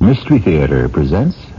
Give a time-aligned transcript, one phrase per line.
[0.00, 1.53] Mystery Theater presents.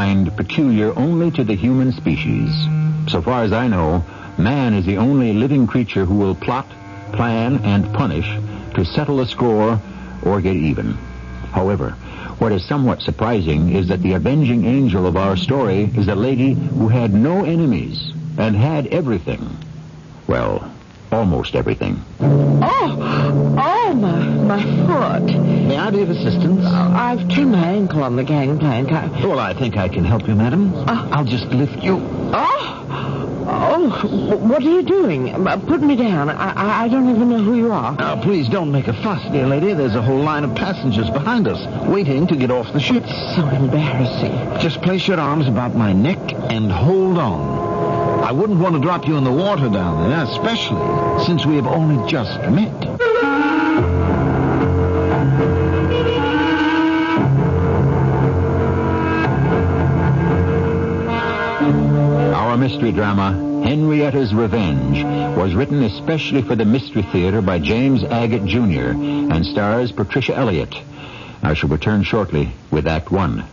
[0.00, 2.48] Mind peculiar only to the human species.
[3.12, 4.02] So far as I know,
[4.38, 6.66] man is the only living creature who will plot,
[7.12, 8.24] plan, and punish
[8.76, 9.78] to settle a score
[10.22, 10.94] or get even.
[11.52, 11.90] However,
[12.38, 16.54] what is somewhat surprising is that the avenging angel of our story is a lady
[16.54, 17.98] who had no enemies
[18.38, 19.54] and had everything.
[20.26, 20.72] Well,
[21.12, 22.02] almost everything.
[22.20, 22.96] Oh,
[23.58, 25.59] oh, my, my foot.
[25.90, 26.64] Be of assistance?
[26.64, 28.92] I've turned my ankle on the gangplank.
[28.92, 30.72] I, Well, I think I can help you, madam.
[30.86, 31.08] Ah.
[31.10, 31.96] I'll just lift you.
[32.32, 35.34] oh, oh, what are you doing?
[35.48, 36.30] Uh, Put me down.
[36.30, 37.96] I, I, I don't even know who you are.
[37.96, 39.72] Now, please don't make a fuss, dear lady.
[39.74, 43.02] There's a whole line of passengers behind us, waiting to get off the ship.
[43.04, 44.60] It's So embarrassing.
[44.60, 46.18] Just place your arms about my neck
[46.52, 48.22] and hold on.
[48.22, 51.66] I wouldn't want to drop you in the water down there, especially since we have
[51.66, 53.09] only just met.
[62.80, 65.04] Mystery drama, Henrietta's Revenge,
[65.36, 68.92] was written especially for the Mystery Theater by James Agate Jr.
[68.96, 70.74] and stars Patricia Elliott.
[71.42, 73.44] I shall return shortly with Act One.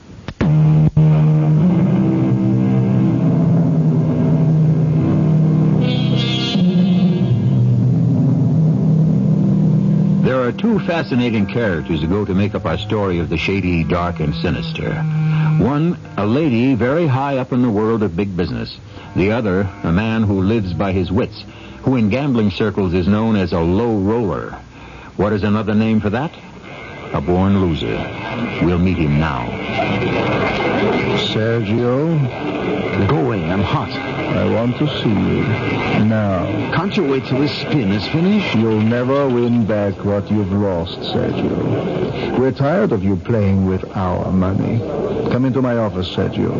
[10.23, 13.83] There are two fascinating characters who go to make up our story of the shady,
[13.83, 14.93] dark, and sinister.
[15.59, 18.77] One, a lady very high up in the world of big business.
[19.17, 21.43] The other, a man who lives by his wits,
[21.81, 24.51] who in gambling circles is known as a low roller.
[25.15, 26.31] What is another name for that?
[27.13, 27.97] A born loser.
[28.63, 29.47] We'll meet him now.
[31.33, 32.17] Sergio,
[33.07, 33.89] Go away, I'm hot.
[33.91, 35.43] I want to see you.
[36.05, 36.45] Now,
[36.75, 38.55] Can't you wait till this spin is finished?
[38.55, 42.37] you'll never win back what you've lost, Sergio.
[42.39, 44.79] We're tired of you playing with our money.
[45.31, 46.53] Come into my office, Sergio.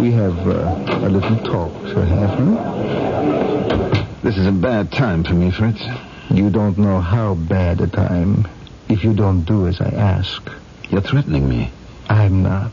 [0.00, 4.04] We have uh, a little talk to have, huh?
[4.22, 5.82] This is a bad time for me, Fritz.
[6.30, 8.46] You don't know how bad a time
[8.92, 10.48] if you don't do as I ask.
[10.90, 11.70] You're threatening me.
[12.08, 12.72] I'm not.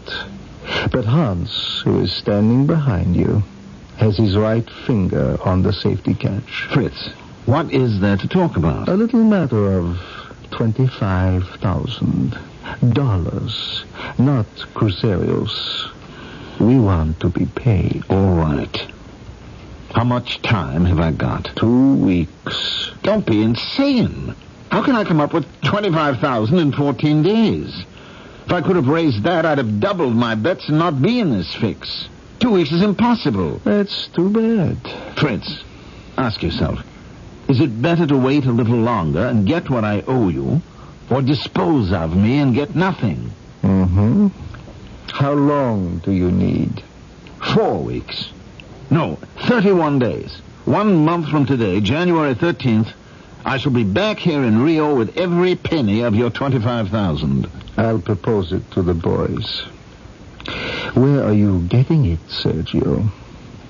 [0.91, 3.43] But Hans, who is standing behind you,
[3.97, 6.67] has his right finger on the safety catch.
[6.73, 7.09] Fritz,
[7.45, 8.87] what is there to talk about?
[8.89, 9.99] A little matter of
[10.51, 12.37] twenty-five thousand
[12.93, 13.83] dollars,
[14.17, 15.89] not cruzeiros.
[16.59, 18.03] We want to be paid.
[18.09, 18.87] All right.
[19.93, 21.49] How much time have I got?
[21.55, 22.91] Two weeks.
[23.01, 24.35] Don't be insane.
[24.71, 27.83] How can I come up with 25,000 in 14 days?
[28.45, 31.31] If I could have raised that, I'd have doubled my bets and not be in
[31.31, 32.07] this fix.
[32.39, 33.59] Two weeks is impossible.
[33.63, 34.77] That's too bad.
[35.17, 35.63] Fritz,
[36.17, 36.79] ask yourself,
[37.47, 40.61] is it better to wait a little longer and get what I owe you,
[41.09, 43.31] or dispose of me and get nothing?
[43.63, 44.27] Mm-hmm.
[45.11, 46.83] How long do you need?
[47.53, 48.29] Four weeks.
[48.89, 50.41] No, 31 days.
[50.65, 52.93] One month from today, January 13th,
[53.45, 57.49] I shall be back here in Rio with every penny of your 25,000.
[57.77, 59.61] I'll propose it to the boys.
[60.93, 63.09] Where are you getting it, Sergio?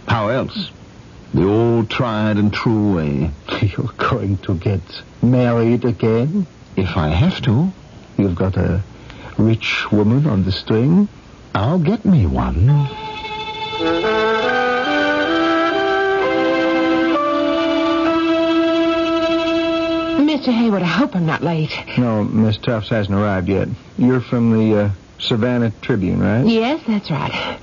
[0.07, 0.71] How else?
[1.33, 3.31] The old tried and true way.
[3.61, 4.81] You're going to get
[5.21, 6.47] married again?
[6.75, 7.71] If I have to,
[8.19, 8.83] You've got a
[9.37, 11.07] rich woman on the string?
[11.55, 12.67] I'll get me one.
[20.19, 20.53] Mr.
[20.53, 21.71] Hayward, I hope I'm not late.
[21.97, 23.67] No, Miss Tufts hasn't arrived yet.
[23.97, 26.45] You're from the uh, Savannah Tribune, right?
[26.45, 27.59] Yes, that's right.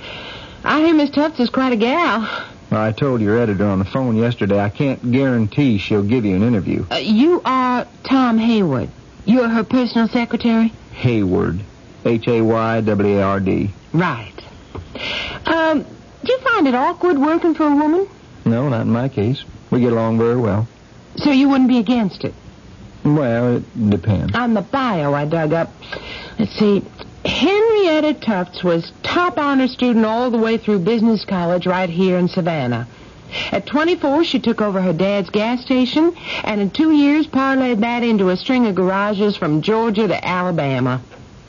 [0.63, 2.21] I hear Miss Tufts is quite a gal.
[2.71, 6.35] Well, I told your editor on the phone yesterday I can't guarantee she'll give you
[6.35, 6.85] an interview.
[6.91, 8.89] Uh, you are Tom Hayward.
[9.25, 10.69] You're her personal secretary?
[10.93, 11.61] Hayward.
[12.05, 13.71] H-A-Y-W-A-R-D.
[13.93, 14.33] Right.
[15.45, 15.83] Um,
[16.23, 18.07] do you find it awkward working for a woman?
[18.45, 19.43] No, not in my case.
[19.71, 20.67] We get along very well.
[21.17, 22.33] So you wouldn't be against it?
[23.15, 24.35] Well, it depends.
[24.35, 25.71] On the bio I dug up,
[26.37, 26.83] let's see,
[27.25, 32.27] Henrietta Tufts was top honor student all the way through business college right here in
[32.27, 32.87] Savannah.
[33.51, 38.03] At 24, she took over her dad's gas station, and in two years parlayed that
[38.03, 41.01] into a string of garages from Georgia to Alabama.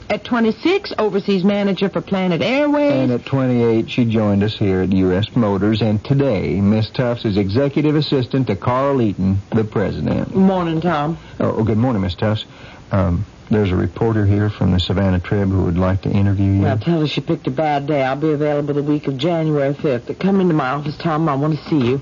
[0.09, 2.93] At 26, overseas manager for Planet Airways.
[2.93, 5.35] And at 28, she joined us here at U.S.
[5.35, 5.83] Motors.
[5.83, 10.35] And today, Miss Tufts is executive assistant to Carl Eaton, the president.
[10.35, 11.19] Morning, Tom.
[11.39, 12.45] Oh, oh, good morning, Miss Tufts.
[12.91, 16.61] Um, there's a reporter here from the Savannah Trib who would like to interview you.
[16.63, 18.01] Well, tell her she picked a bad day.
[18.01, 20.19] I'll be available the week of January 5th.
[20.19, 21.29] Come into my office, Tom.
[21.29, 22.01] I want to see you.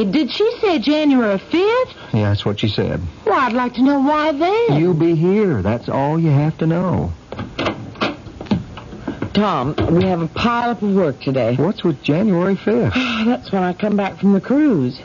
[0.00, 1.94] Hey, did she say January 5th?
[2.14, 3.02] Yeah, that's what she said.
[3.26, 4.80] Well, I'd like to know why then.
[4.80, 5.60] You'll be here.
[5.60, 7.12] That's all you have to know.
[9.34, 11.54] Tom, we have a pile up of work today.
[11.56, 12.94] What's with January 5th?
[13.26, 14.98] That's when I come back from the cruise.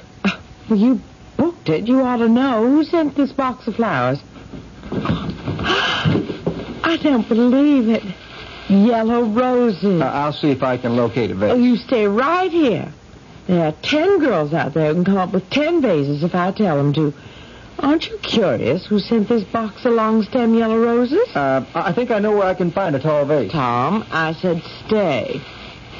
[0.70, 1.02] Well, you
[1.36, 1.90] booked it.
[1.90, 2.66] You ought to know.
[2.66, 4.22] Who sent this box of flowers?
[4.92, 8.04] I don't believe it.
[8.70, 10.02] Yellow roses.
[10.02, 12.94] Uh, I'll see if I can locate a Oh, you stay right here.
[13.48, 16.52] There are ten girls out there who can come up with ten vases if I
[16.52, 17.14] tell them to.
[17.78, 21.28] Aren't you curious who sent this box of long stem yellow roses?
[21.36, 23.52] Uh, I think I know where I can find a tall vase.
[23.52, 25.42] Tom, I said stay.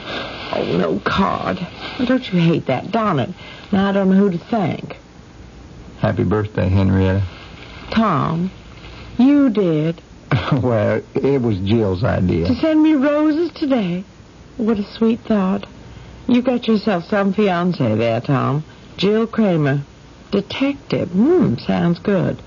[0.08, 1.60] Oh, no card.
[2.06, 2.92] Don't you hate that?
[2.92, 3.30] Darn it.
[3.72, 4.98] Now I don't know who to thank.
[6.00, 7.24] Happy birthday, Henrietta.
[7.92, 8.52] Tom,
[9.18, 10.02] you did.
[10.52, 12.48] well, it was Jill's idea.
[12.48, 14.04] To send me roses today.
[14.58, 15.66] What a sweet thought.
[16.28, 18.64] You got yourself some fiance there, Tom.
[18.98, 19.84] Jill Kramer.
[20.32, 21.10] Detective.
[21.10, 22.42] Hmm, sounds good.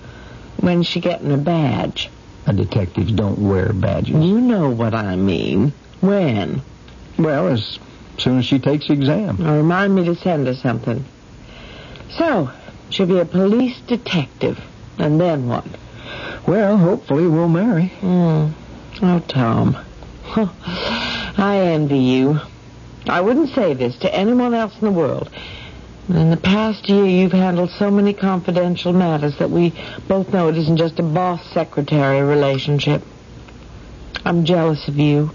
[0.58, 2.10] When's she getting a badge?
[2.46, 4.16] Uh, detectives don't wear badges.
[4.24, 5.72] You know what I mean.
[6.00, 6.62] When?
[7.18, 7.78] Well, as
[8.18, 9.36] soon as she takes the exam.
[9.38, 11.04] Now remind me to send her something.
[12.16, 12.50] So,
[12.90, 14.60] she'll be a police detective.
[14.98, 15.66] And then what?
[16.46, 17.88] Well, hopefully we'll marry.
[18.00, 18.48] Hmm.
[19.02, 19.76] Oh, Tom.
[20.34, 22.40] I envy you.
[23.06, 25.30] I wouldn't say this to anyone else in the world.
[26.08, 29.74] In the past year, you've handled so many confidential matters that we
[30.08, 33.02] both know it isn't just a boss-secretary relationship.
[34.24, 35.30] I'm jealous of you.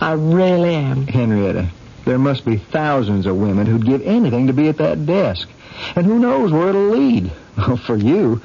[0.00, 1.08] I really am.
[1.08, 1.70] Henrietta,
[2.04, 5.48] there must be thousands of women who'd give anything to be at that desk.
[5.96, 7.32] And who knows where it'll lead.
[7.56, 8.40] Well, for you,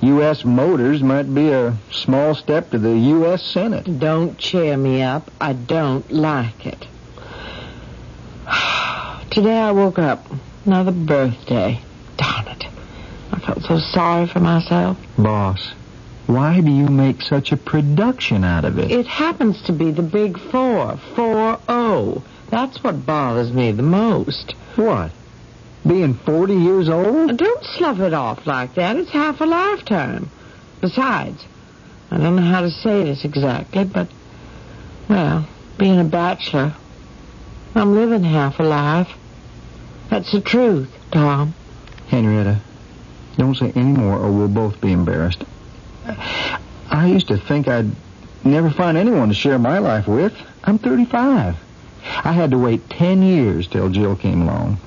[0.00, 0.44] U.S.
[0.44, 3.42] Motors might be a small step to the U.S.
[3.42, 3.98] Senate.
[3.98, 5.30] Don't cheer me up.
[5.38, 6.86] I don't like it.
[9.34, 10.24] Today I woke up.
[10.64, 11.80] Another birthday.
[12.16, 12.66] Darn it.
[13.32, 14.96] I felt so sorry for myself.
[15.18, 15.72] Boss,
[16.28, 18.92] why do you make such a production out of it?
[18.92, 20.98] It happens to be the big four.
[21.16, 22.22] Four O.
[22.50, 24.52] That's what bothers me the most.
[24.76, 25.10] What?
[25.84, 27.36] Being 40 years old?
[27.36, 28.94] Don't slough it off like that.
[28.94, 30.30] It's half a lifetime.
[30.80, 31.44] Besides,
[32.08, 34.06] I don't know how to say this exactly, but,
[35.08, 36.72] well, being a bachelor,
[37.74, 39.08] I'm living half a life.
[40.10, 41.54] That's the truth, Tom.
[42.08, 42.60] Henrietta,
[43.36, 45.44] don't say any more or we'll both be embarrassed.
[46.06, 47.90] I used to think I'd
[48.44, 50.34] never find anyone to share my life with.
[50.62, 51.56] I'm 35.
[52.06, 54.78] I had to wait 10 years till Jill came along.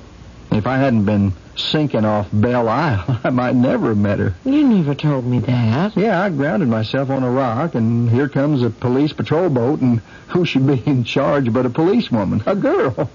[0.52, 4.34] If I hadn't been sinking off Belle Isle, I might never have met her.
[4.44, 5.96] You never told me that.
[5.96, 10.00] Yeah, I grounded myself on a rock, and here comes a police patrol boat, and
[10.28, 12.42] who should be in charge but a policewoman?
[12.46, 13.10] A girl.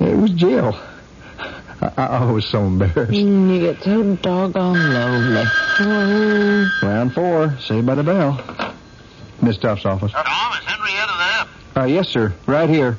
[0.00, 0.78] It was Jill.
[1.96, 3.12] I, I was so embarrassed.
[3.12, 5.44] Mm, you get so doggone lonely.
[5.80, 6.68] Oh.
[6.82, 8.74] Round four, saved by the bell.
[9.42, 10.12] Miss Tufts' office.
[10.12, 11.82] Tom, is Henrietta there?
[11.82, 12.34] Uh, yes, sir.
[12.46, 12.98] Right here.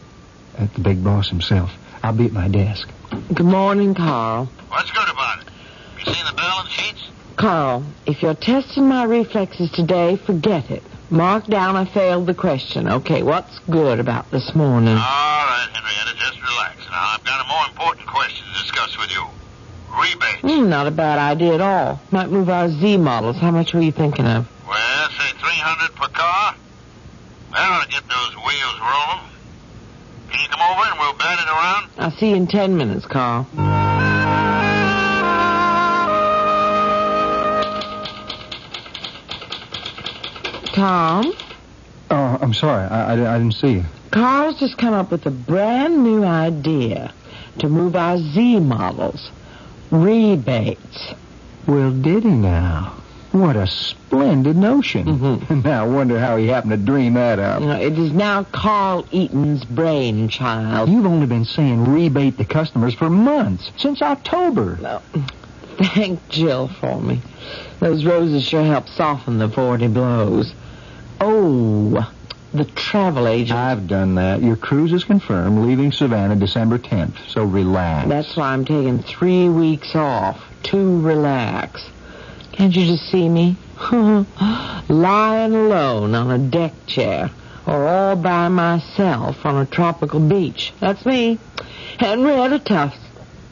[0.57, 1.71] At the big boss himself.
[2.03, 2.89] I'll be at my desk.
[3.33, 4.45] Good morning, Carl.
[4.69, 5.47] What's good about it?
[5.99, 7.07] You seen the balance sheets?
[7.35, 10.83] Carl, if you're testing my reflexes today, forget it.
[11.09, 12.87] Mark down I failed the question.
[12.87, 14.95] Okay, what's good about this morning?
[14.95, 16.77] All right, Henrietta, just relax.
[16.89, 18.45] Now, I've got a more important question
[18.97, 19.23] to with you.
[19.91, 20.41] Rebates.
[20.41, 21.99] Hmm, not a bad idea at all.
[22.11, 23.37] Might move our Z models.
[23.37, 24.47] How much were you thinking of?
[24.67, 26.55] Well, say 300 per car.
[27.53, 29.31] That ought to get those wheels rolling.
[30.29, 31.89] Can you come over and we'll bat it around?
[31.97, 33.47] I'll see you in ten minutes, Carl.
[40.73, 41.33] Tom,
[42.09, 42.85] Oh, I'm sorry.
[42.85, 43.83] I, I, I didn't see you.
[44.11, 47.13] Carl's just come up with a brand new idea
[47.59, 49.31] to move our Z models.
[49.91, 51.13] Rebates.
[51.65, 52.93] Well, did he now?
[53.31, 55.05] What a splendid notion.
[55.05, 55.63] Mhm.
[55.65, 57.61] now, I wonder how he happened to dream that up.
[57.61, 60.89] You know, it is now Carl Eaton's brainchild.
[60.89, 64.79] You've only been saying rebate the customers for months, since October.
[64.81, 65.03] Well,
[65.77, 67.21] thank Jill for me.
[67.79, 70.53] Those roses sure help soften the 40 blows.
[71.19, 72.09] Oh,
[72.53, 73.57] the travel agent.
[73.57, 74.41] I've done that.
[74.41, 78.07] Your cruise is confirmed, leaving Savannah December 10th, so relax.
[78.07, 81.87] That's why I'm taking three weeks off to relax.
[82.53, 83.55] Can't you just see me?
[83.91, 87.29] Lying alone on a deck chair
[87.67, 90.73] or all by myself on a tropical beach.
[90.79, 91.37] That's me.
[91.99, 92.97] Henrietta Tufts.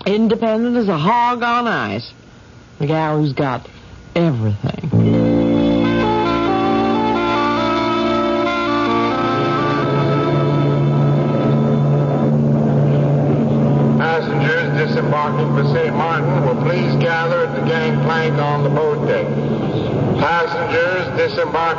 [0.06, 2.14] Independent as a hog on ice.
[2.80, 3.68] The gal who's got
[4.16, 5.35] everything.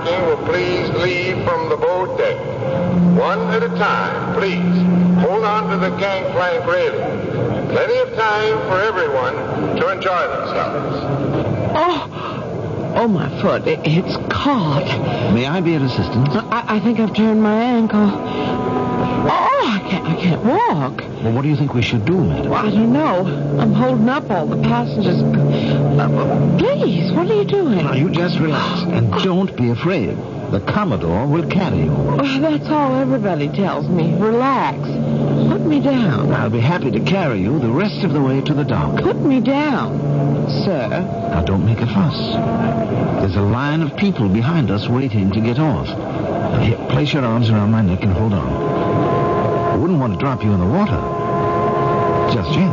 [0.07, 2.39] Disembarking will please leave from the boat deck.
[3.19, 5.23] One at a time, please.
[5.23, 7.69] Hold on to the gangplank railing.
[7.69, 9.35] Plenty of time for everyone
[9.77, 10.97] to enjoy themselves.
[11.79, 13.63] Oh, oh, my foot.
[13.67, 14.85] It's caught.
[15.35, 16.29] May I be of assistance?
[16.31, 18.76] I, I think I've turned my ankle.
[19.29, 21.01] Oh, I can't, I can't walk.
[21.23, 22.51] Well, what do you think we should do, madam?
[22.51, 23.27] Well, I don't know.
[23.61, 25.21] I'm holding up all the passengers.
[25.23, 27.79] Uh, please, what are you doing?
[27.85, 30.17] Now, you just relax and don't be afraid.
[30.51, 31.91] The Commodore will carry you.
[31.91, 34.15] Oh, that's all everybody tells me.
[34.15, 34.79] Relax.
[35.51, 36.33] Put me down.
[36.33, 39.03] I'll be happy to carry you the rest of the way to the dock.
[39.03, 39.99] Put me down,
[40.65, 40.89] sir.
[40.89, 42.17] Now, don't make a fuss.
[43.21, 45.89] There's a line of people behind us waiting to get off.
[45.89, 48.76] Now, here, place your arms around my neck and hold on.
[49.77, 50.97] I wouldn't want to drop you in the water.
[52.33, 52.73] Just yet.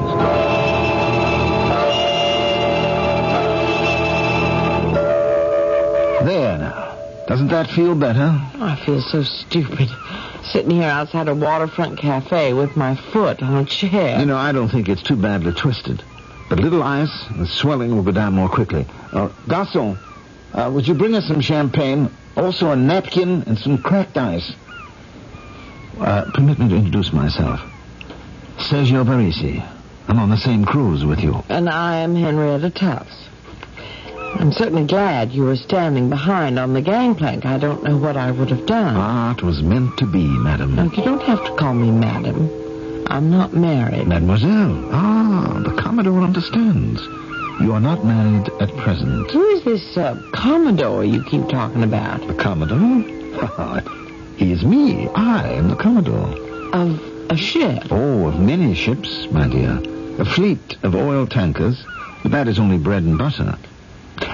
[6.23, 6.97] There now.
[7.27, 8.29] Doesn't that feel better?
[8.55, 9.89] I feel so stupid.
[10.45, 14.17] Sitting here outside a waterfront cafe with my foot on a chair.
[14.21, 16.01] You know, I don't think it's too badly twisted.
[16.47, 18.85] But a little ice, the swelling will go down more quickly.
[19.11, 19.97] Uh, Garçon,
[20.53, 24.53] uh, would you bring us some champagne, also a napkin and some cracked ice?
[25.99, 27.59] Uh, permit me to introduce myself.
[28.57, 29.67] Sergio Varese.
[30.07, 31.43] I'm on the same cruise with you.
[31.49, 33.27] And I am Henrietta Tufts.
[34.35, 37.45] I'm certainly glad you were standing behind on the gangplank.
[37.45, 38.95] I don't know what I would have done.
[38.97, 40.75] Ah, it was meant to be, madam.
[40.75, 42.49] Now, you don't have to call me madam.
[43.07, 44.07] I'm not married.
[44.07, 44.89] Mademoiselle.
[44.91, 47.01] Ah, the Commodore understands.
[47.61, 49.29] You are not married at present.
[49.31, 52.25] Who is this uh, Commodore you keep talking about?
[52.27, 53.93] The Commodore?
[54.43, 55.07] he is me.
[55.15, 56.35] I am the Commodore.
[56.73, 56.99] Of
[57.31, 57.83] a ship?
[57.89, 59.81] Oh, of many ships, my dear.
[60.19, 61.81] A fleet of oil tankers,
[62.21, 63.57] but that is only bread and butter.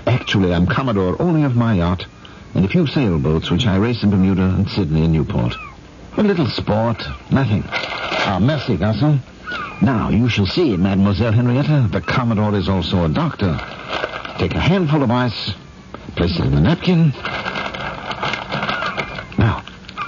[0.07, 2.07] Actually, I'm Commodore only of my yacht
[2.55, 5.53] and a few sailboats which I race in Bermuda and Sydney and Newport.
[6.17, 7.63] A little sport, nothing.
[7.67, 9.19] Ah, merci, garçon.
[9.81, 13.59] Now, you shall see, Mademoiselle Henrietta, the Commodore is also a doctor.
[14.39, 15.53] Take a handful of ice,
[16.15, 17.13] place it in the napkin.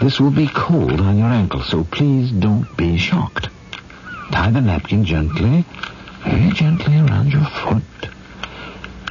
[0.01, 3.49] This will be cold on your ankle, so please don't be shocked.
[4.31, 5.63] Tie the napkin gently,
[6.23, 7.83] very gently around your foot.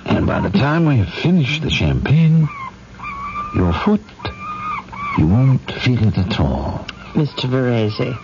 [0.04, 2.48] And by the time we have finished the champagne,
[3.54, 4.00] your foot,
[5.16, 6.84] you won't feel it at all.
[7.12, 7.48] Mr.
[7.48, 8.18] Varese,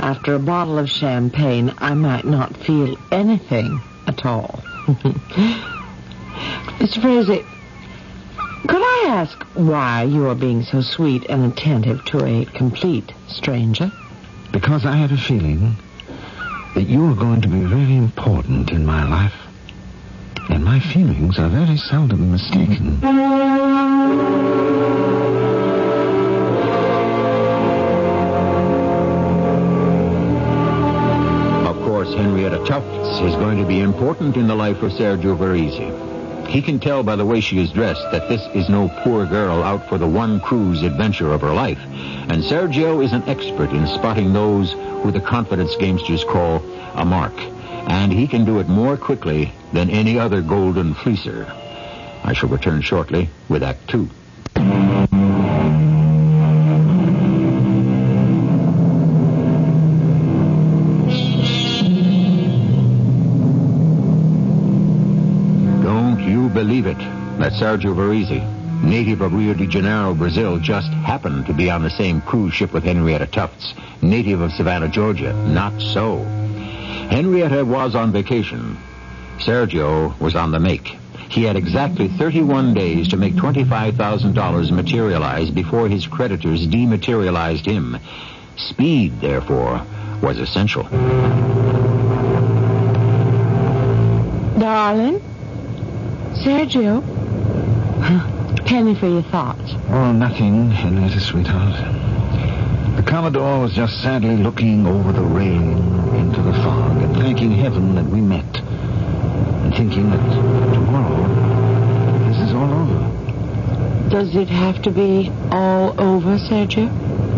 [0.00, 4.60] after a bottle of champagne, I might not feel anything at all.
[6.80, 7.00] Mr.
[7.00, 7.49] Could
[9.02, 13.90] I ask why you are being so sweet and attentive to a complete stranger?
[14.52, 15.74] Because I have a feeling
[16.74, 19.32] that you are going to be very important in my life.
[20.50, 23.02] And my feelings are very seldom mistaken.
[31.64, 36.09] Of course, Henrietta Tufts is going to be important in the life of Sergio Varese.
[36.50, 39.62] He can tell by the way she is dressed that this is no poor girl
[39.62, 41.78] out for the one cruise adventure of her life.
[42.28, 46.56] And Sergio is an expert in spotting those who the confidence gamesters call
[46.94, 47.38] a mark.
[47.88, 51.46] And he can do it more quickly than any other golden fleecer.
[52.24, 54.10] I shall return shortly with Act Two.
[67.40, 68.44] That Sergio Varese,
[68.82, 72.72] native of Rio de Janeiro, Brazil, just happened to be on the same cruise ship
[72.74, 75.32] with Henrietta Tufts, native of Savannah, Georgia.
[75.32, 76.18] Not so.
[77.08, 78.76] Henrietta was on vacation.
[79.38, 80.98] Sergio was on the make.
[81.30, 87.98] He had exactly 31 days to make $25,000 materialize before his creditors dematerialized him.
[88.56, 89.82] Speed, therefore,
[90.20, 90.82] was essential.
[94.58, 95.20] Darling?
[96.44, 97.19] Sergio?
[98.00, 99.74] Penny for your thoughts.
[99.88, 101.74] Oh, nothing, Henrietta, sweetheart.
[102.96, 105.78] The Commodore was just sadly looking over the railing
[106.16, 108.60] into the fog and thanking heaven that we met.
[108.60, 111.26] And thinking that tomorrow
[112.28, 114.08] this is all over.
[114.08, 116.88] Does it have to be all over, Sergio?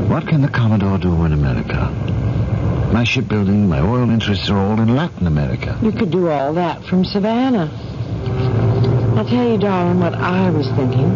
[0.09, 1.91] What can the Commodore do in America?
[2.93, 5.79] My shipbuilding, my oil interests are all in Latin America.
[5.83, 7.71] You could do all that from Savannah.
[9.23, 11.09] I'll tell you, darling, what I was thinking.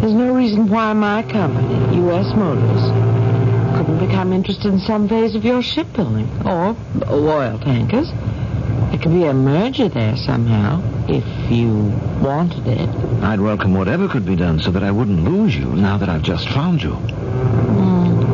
[0.00, 2.34] There's no reason why my company, U.S.
[2.34, 6.74] Motors, couldn't become interested in some phase of your shipbuilding or
[7.10, 8.10] oil tankers.
[8.10, 11.74] There could be a merger there somehow, if you
[12.22, 12.88] wanted it.
[13.22, 16.22] I'd welcome whatever could be done so that I wouldn't lose you now that I've
[16.22, 16.92] just found you.
[16.92, 18.24] Mm.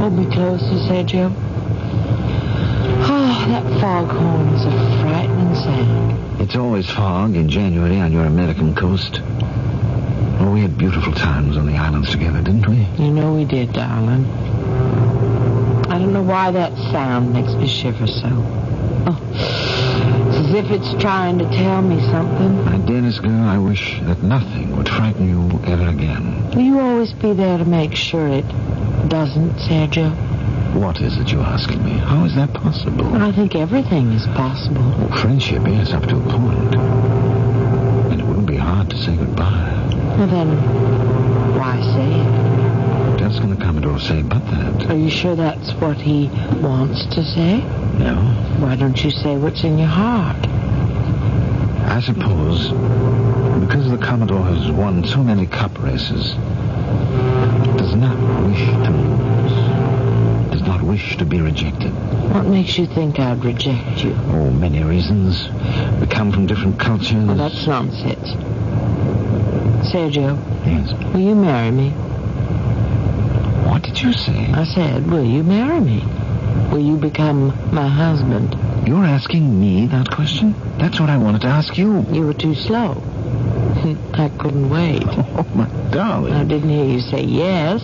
[0.00, 1.53] Hold me closer, Sergio.
[3.44, 4.70] That foghorn is a
[5.02, 6.40] frightening sound.
[6.40, 9.20] It's always fog in January on your American coast.
[9.22, 12.86] Oh, we had beautiful times on the islands together, didn't we?
[13.04, 14.24] You know we did, darling.
[15.90, 18.30] I don't know why that sound makes me shiver so.
[19.06, 22.64] Oh, it's as if it's trying to tell me something.
[22.64, 26.50] My dearest girl, I wish that nothing would frighten you ever again.
[26.50, 28.48] Will you always be there to make sure it
[29.08, 30.33] doesn't, Sergio?
[30.74, 31.92] What is it you're asking me?
[31.92, 33.14] How is that possible?
[33.16, 34.82] I think everything is possible.
[34.82, 36.74] Oh, friendship, yes, up to a point.
[38.10, 39.72] And it wouldn't be hard to say goodbye.
[40.18, 40.48] Well, then,
[41.56, 43.10] why say it?
[43.10, 44.90] What else can the Commodore say but that?
[44.90, 46.28] Are you sure that's what he
[46.60, 47.58] wants to say?
[47.98, 48.16] No.
[48.58, 50.46] Why don't you say what's in your heart?
[51.86, 52.72] I suppose
[53.60, 56.32] because the Commodore has won so many cup races,
[57.78, 58.16] does not
[58.46, 59.73] wish to lose,
[60.54, 61.90] does not wish to be rejected.
[62.32, 64.12] What makes you think I'd reject you?
[64.28, 65.48] Oh, many reasons.
[66.00, 67.24] We come from different cultures.
[67.24, 68.28] Well, that's nonsense.
[69.90, 70.92] Sergio, Yes.
[71.12, 71.90] will you marry me?
[73.68, 74.48] What did you say?
[74.52, 76.04] I said, will you marry me?
[76.70, 78.56] Will you become my husband?
[78.86, 80.54] You're asking me that question?
[80.78, 82.06] That's what I wanted to ask you.
[82.12, 83.02] You were too slow.
[84.14, 85.02] I couldn't wait.
[85.04, 86.32] Oh, my darling.
[86.32, 87.82] I didn't hear you say yes.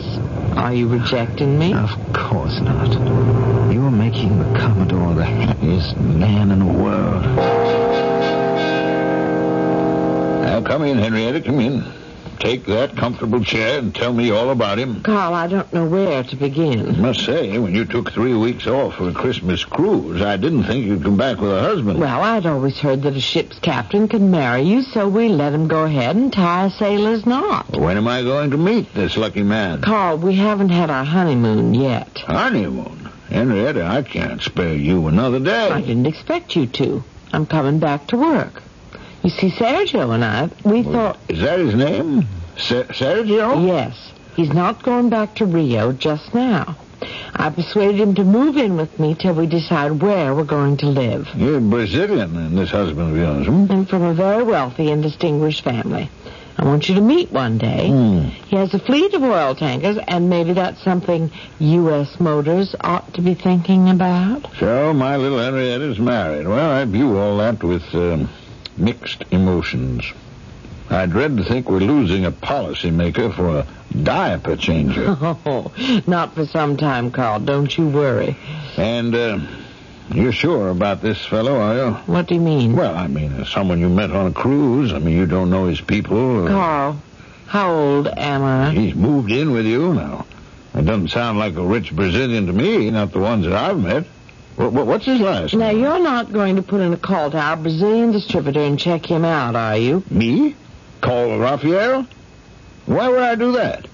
[0.60, 1.72] Are you rejecting me?
[1.72, 2.92] Of course not.
[3.72, 7.24] You're making the Commodore the happiest man in the world.
[10.42, 11.99] Now, come in, Henrietta, come in.
[12.40, 15.02] Take that comfortable chair and tell me all about him.
[15.02, 16.98] Carl, I don't know where to begin.
[16.98, 20.86] must say, when you took three weeks off for a Christmas cruise, I didn't think
[20.86, 22.00] you'd come back with a husband.
[22.00, 25.68] Well, I'd always heard that a ship's captain could marry you, so we let him
[25.68, 27.76] go ahead and tie a sailor's knot.
[27.76, 29.82] When am I going to meet this lucky man?
[29.82, 32.20] Carl, we haven't had our honeymoon yet.
[32.20, 33.10] Honeymoon.
[33.28, 35.68] Henrietta, I can't spare you another day.
[35.68, 37.04] I didn't expect you to.
[37.34, 38.62] I'm coming back to work.
[39.22, 42.26] You see, Sergio and I, we thought, Is that his name?
[42.56, 43.66] Ser- Sergio?
[43.66, 46.76] yes, he's not going back to Rio just now.
[47.34, 50.86] I persuaded him to move in with me till we decide where we're going to
[50.86, 51.28] live.
[51.34, 53.70] You're Brazilian, and this husband of yours, hmm?
[53.70, 56.10] And from a very wealthy and distinguished family.
[56.58, 57.88] I want you to meet one day.
[57.88, 58.18] Hmm.
[58.48, 62.20] He has a fleet of oil tankers, and maybe that's something U.S.
[62.20, 64.46] Motors ought to be thinking about.
[64.58, 66.46] So, my little Henrietta's married.
[66.46, 68.28] Well, I view all that with um,
[68.80, 70.04] mixed emotions.
[70.88, 73.66] I dread to think we're losing a policymaker for a
[74.02, 75.16] diaper changer.
[75.46, 75.72] Oh,
[76.06, 77.40] not for some time, Carl.
[77.40, 78.36] Don't you worry.
[78.76, 79.38] and, uh,
[80.12, 81.90] you're sure about this fellow, are you?
[82.12, 82.74] What do you mean?
[82.74, 84.92] Well, I mean, as someone you met on a cruise.
[84.92, 86.16] I mean, you don't know his people.
[86.46, 87.00] or- Carl,
[87.46, 88.70] how old am I?
[88.72, 90.26] He's moved in with you now.
[90.74, 94.04] It doesn't sound like a rich Brazilian to me, not the ones that I've met.
[94.56, 95.60] What, what, what's his last name?
[95.60, 99.06] Now, you're not going to put in a call to our Brazilian distributor and check
[99.06, 100.02] him out, are you?
[100.10, 100.54] Me?
[101.00, 102.06] Call Raphael?
[102.86, 103.86] Why would I do that?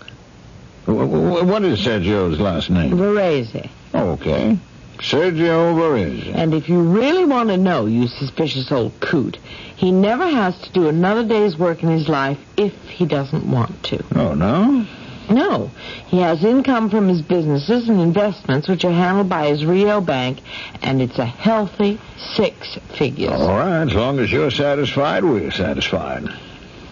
[0.86, 2.92] Wh- wh- What is Sergio's last name?
[2.92, 3.68] Varese.
[3.94, 4.58] Okay.
[4.98, 6.34] Sergio Varese.
[6.34, 9.36] And if you really want to know, you suspicious old coot,
[9.76, 13.82] he never has to do another day's work in his life if he doesn't want
[13.84, 14.02] to.
[14.14, 14.86] Oh, no?
[15.30, 15.70] No.
[16.06, 20.38] He has income from his businesses and investments, which are handled by his Rio Bank,
[20.82, 21.98] and it's a healthy
[22.34, 23.32] six figures.
[23.32, 26.28] All right, as long as you're satisfied, we're satisfied.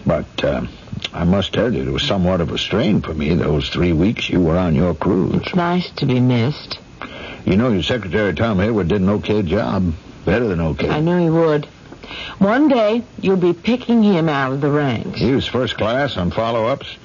[0.05, 0.65] But uh,
[1.13, 4.29] I must tell you, it was somewhat of a strain for me those three weeks
[4.29, 5.35] you were on your cruise.
[5.35, 6.79] It's nice to be missed.
[7.45, 9.93] You know, your secretary, Tom Hayward, did an okay job.
[10.25, 10.89] Better than okay.
[10.89, 11.67] I knew he would.
[12.39, 15.19] One day, you'll be picking him out of the ranks.
[15.19, 16.97] He was first class on follow-ups.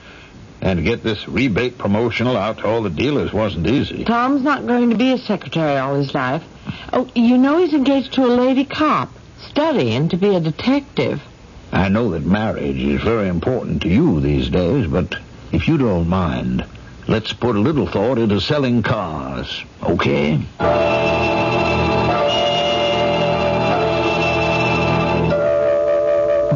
[0.62, 4.04] And to get this rebate promotional out to all the dealers wasn't easy.
[4.04, 6.44] Tom's not going to be a secretary all his life.
[6.92, 9.10] Oh, you know he's engaged to a lady cop,
[9.48, 11.22] studying to be a detective.
[11.72, 15.14] I know that marriage is very important to you these days, but
[15.52, 16.64] if you don't mind,
[17.08, 20.40] let's put a little thought into selling cars, okay?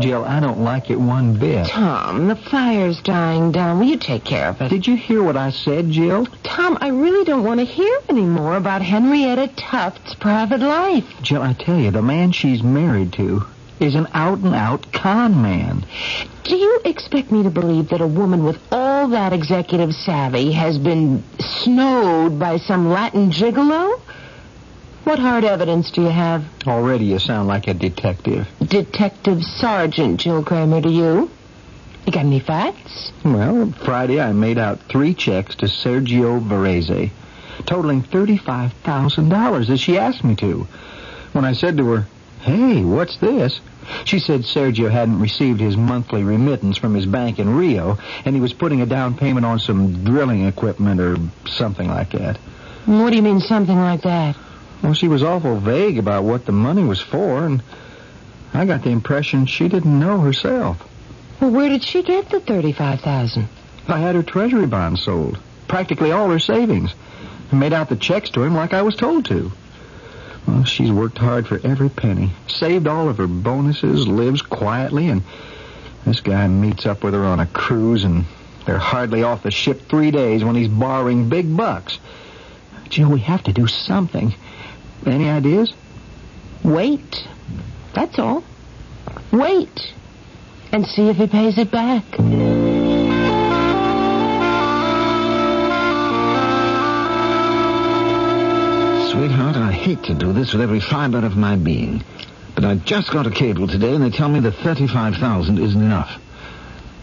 [0.04, 1.66] Jill, I don't like it one bit.
[1.66, 3.78] Tom, the fire's dying down.
[3.78, 4.68] Will you take care of it?
[4.68, 6.26] Did you hear what I said, Jill?
[6.42, 11.06] Tom, I really don't want to hear any more about Henrietta Tufts' private life.
[11.22, 13.46] Jill, I tell you, the man she's married to
[13.80, 15.86] is an out-and-out con man.
[16.44, 20.76] Do you expect me to believe that a woman with all that executive savvy has
[20.78, 24.00] been snowed by some Latin gigolo?
[25.04, 26.46] What hard evidence do you have?
[26.66, 28.48] Already you sound like a detective.
[28.66, 31.30] Detective Sergeant Jill Kramer to you.
[32.06, 33.12] You got any facts?
[33.22, 37.10] Well, Friday I made out three checks to Sergio Varese,
[37.66, 40.66] totaling $35,000 as she asked me to.
[41.32, 42.06] When I said to her,
[42.40, 43.60] hey, what's this?
[44.06, 48.40] She said Sergio hadn't received his monthly remittance from his bank in Rio, and he
[48.40, 52.38] was putting a down payment on some drilling equipment or something like that.
[52.86, 54.36] What do you mean, something like that?
[54.84, 57.62] Well, she was awful vague about what the money was for, and
[58.52, 60.76] I got the impression she didn't know herself.
[61.40, 63.48] Well, where did she get the thirty-five thousand?
[63.88, 66.92] I had her treasury bonds sold, practically all her savings,
[67.50, 69.50] and made out the checks to him like I was told to.
[70.46, 75.22] Well, she's worked hard for every penny, saved all of her bonuses, lives quietly, and
[76.04, 78.26] this guy meets up with her on a cruise, and
[78.66, 81.98] they're hardly off the ship three days when he's borrowing big bucks.
[82.90, 84.34] Jill, we have to do something.
[85.06, 85.72] Any ideas?
[86.62, 87.26] Wait.
[87.94, 88.42] That's all.
[89.32, 89.92] Wait.
[90.72, 92.04] And see if he pays it back.
[99.10, 102.02] Sweetheart, I hate to do this with every fiber of my being.
[102.54, 106.20] But I just got a cable today and they tell me that 35,000 isn't enough.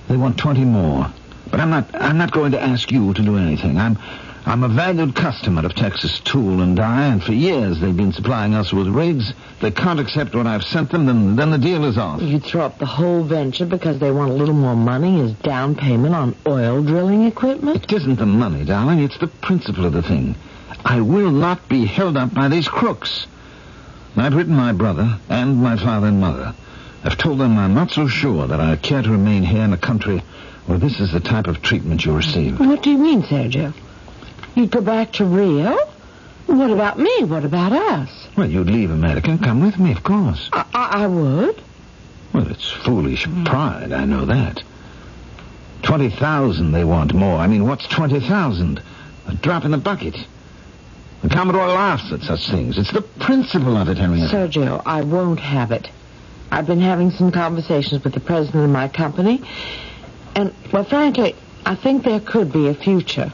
[0.10, 1.10] They want 20 more.
[1.50, 3.78] But I'm not I'm not going to ask you to do anything.
[3.78, 3.98] I'm
[4.44, 8.56] I'm a valued customer of Texas Tool and Die, and for years they've been supplying
[8.56, 9.34] us with rigs.
[9.62, 12.22] They can't accept what I've sent them, then then the deal is off.
[12.22, 15.76] You throw up the whole venture because they want a little more money as down
[15.76, 17.84] payment on oil drilling equipment?
[17.84, 19.00] It isn't the money, darling.
[19.00, 20.36] It's the principle of the thing.
[20.84, 23.28] I will not be held up by these crooks.
[24.18, 26.56] I've written my brother and my father and mother.
[27.04, 29.78] I've told them I'm not so sure that I care to remain here in a
[29.78, 30.24] country
[30.66, 32.60] where this is the type of treatment you receive.
[32.60, 33.74] What do you mean, Sergio?
[34.56, 35.78] You'd go back to Rio?
[36.48, 37.24] What about me?
[37.24, 38.28] What about us?
[38.36, 40.50] Well, you'd leave America and come with me, of course.
[40.52, 41.62] I, I, I would.
[42.34, 44.62] Well, it's foolish pride, I know that.
[45.84, 47.38] Twenty thousand they want more.
[47.38, 48.82] I mean, what's twenty thousand?
[49.28, 50.16] A drop in the bucket.
[51.22, 52.78] The Commodore laughs at such things.
[52.78, 54.34] It's the principle of it, Henrietta.
[54.34, 55.88] Sergio, I won't have it.
[56.52, 59.42] I've been having some conversations with the president of my company,
[60.36, 61.36] and, well, frankly,
[61.66, 63.32] I think there could be a future.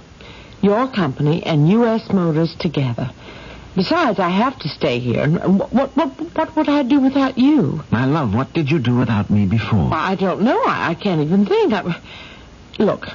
[0.67, 2.11] Your company and U.S.
[2.11, 3.09] Motors together.
[3.73, 5.25] Besides, I have to stay here.
[5.25, 7.85] What, what, what, what would I do without you?
[7.89, 9.91] My love, what did you do without me before?
[9.93, 10.61] I don't know.
[10.65, 11.71] I, I can't even think.
[11.71, 12.01] I,
[12.79, 13.07] look,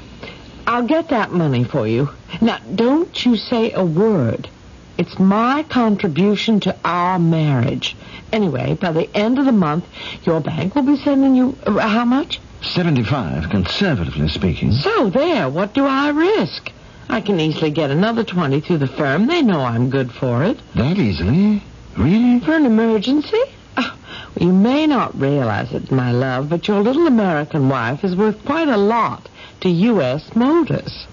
[0.67, 2.09] I'll get that money for you.
[2.41, 4.49] Now, don't you say a word.
[4.97, 7.95] It's my contribution to our marriage.
[8.33, 9.85] Anyway, by the end of the month,
[10.25, 12.41] your bank will be sending you uh, how much?
[12.63, 14.73] Seventy-five, conservatively speaking.
[14.73, 16.71] So there, what do I risk?
[17.13, 19.27] I can easily get another 20 through the firm.
[19.27, 20.59] They know I'm good for it.
[20.75, 21.63] That easily?
[21.95, 22.41] Really?
[22.41, 23.37] For an emergency?
[23.77, 23.95] Oh,
[24.35, 28.43] well, you may not realize it, my love, but your little American wife is worth
[28.47, 29.29] quite a lot
[29.61, 30.35] to U.S.
[30.35, 31.07] Motors.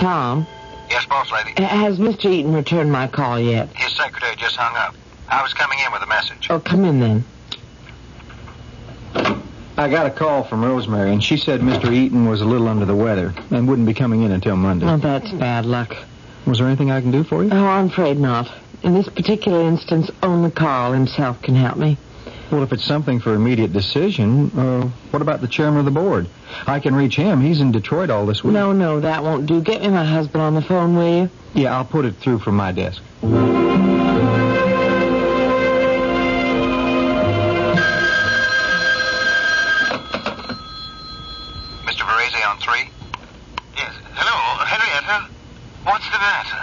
[0.00, 0.46] Tom,
[0.88, 1.52] Yes, boss lady.
[1.56, 2.24] Uh, has Mr.
[2.30, 3.68] Eaton returned my call yet?
[3.76, 4.94] His secretary just hung up.
[5.28, 6.48] I was coming in with a message.
[6.50, 7.24] Oh, come in then.
[9.80, 11.90] I got a call from Rosemary, and she said Mr.
[11.90, 14.84] Eaton was a little under the weather and wouldn't be coming in until Monday.
[14.84, 15.96] Oh, that's bad luck.
[16.44, 17.48] Was there anything I can do for you?
[17.50, 18.52] Oh, I'm afraid not.
[18.82, 21.96] In this particular instance, only Carl himself can help me.
[22.52, 26.28] Well, if it's something for immediate decision, uh, what about the chairman of the board?
[26.66, 27.40] I can reach him.
[27.40, 28.52] He's in Detroit all this week.
[28.52, 29.62] No, no, that won't do.
[29.62, 31.30] Get me my husband on the phone, will you?
[31.54, 33.00] Yeah, I'll put it through from my desk.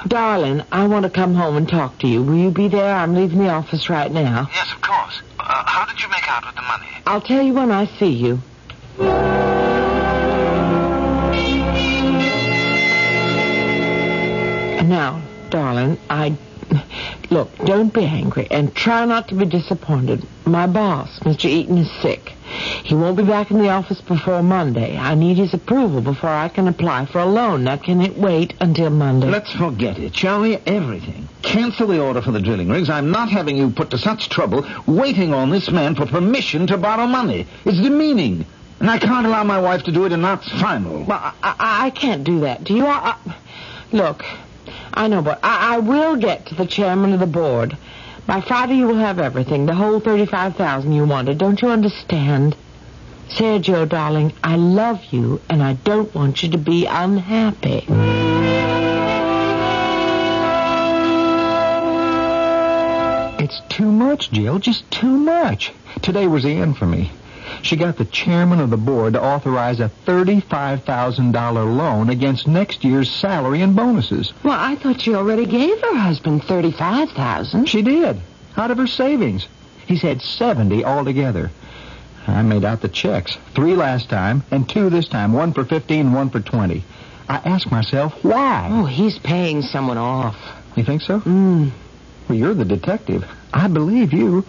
[0.07, 2.23] Darling, I want to come home and talk to you.
[2.23, 2.95] Will you be there?
[2.95, 4.47] I'm leaving the office right now.
[4.53, 5.21] Yes, of course.
[5.39, 6.87] Uh, how did you make out with the money?
[7.05, 8.39] I'll tell you when I see you.
[14.87, 16.37] Now, darling, I.
[17.29, 20.25] Look, don't be angry and try not to be disappointed.
[20.45, 21.45] My boss, Mr.
[21.45, 22.29] Eaton, is sick.
[22.83, 24.97] He won't be back in the office before Monday.
[24.97, 27.65] I need his approval before I can apply for a loan.
[27.65, 29.27] Now, can it wait until Monday?
[29.27, 30.55] Let's forget it, shall we?
[30.65, 31.27] Everything.
[31.41, 32.89] Cancel the order for the drilling rigs.
[32.89, 36.77] I'm not having you put to such trouble waiting on this man for permission to
[36.77, 37.45] borrow money.
[37.65, 38.45] It's demeaning.
[38.79, 41.03] And I can't allow my wife to do it, and that's final.
[41.03, 42.63] Well, I, I, I can't do that.
[42.63, 42.85] Do you?
[42.85, 43.35] I, I-
[43.91, 44.23] look,
[44.97, 47.77] I know, but I, I will get to the chairman of the board.
[48.25, 51.37] By Friday, you will have everything, the whole thirty-five thousand you wanted.
[51.37, 52.55] Don't you understand?
[53.29, 57.85] Sergio, darling, I love you, and I don't want you to be unhappy.
[63.43, 64.57] It's too much, Jill.
[64.57, 65.71] Just too much.
[66.01, 67.11] Today was the end for me.
[67.61, 73.09] She got the chairman of the board to authorize a $35,000 loan against next year's
[73.11, 74.33] salary and bonuses.
[74.43, 77.67] Well, I thought she already gave her husband thirty-five thousand.
[77.67, 78.21] She did,
[78.55, 79.47] out of her savings.
[79.85, 81.51] He's had 70 altogether.
[82.27, 83.37] I made out the checks.
[83.55, 85.31] Three last time, and two this time.
[85.31, 86.83] One for 15, one for 20.
[87.29, 88.67] I ask myself, why?
[88.69, 90.35] Oh, he's paying someone off.
[90.75, 91.21] You think so?
[91.21, 91.71] Mm.
[92.27, 93.25] Well, you're the detective.
[93.53, 94.45] I believe you.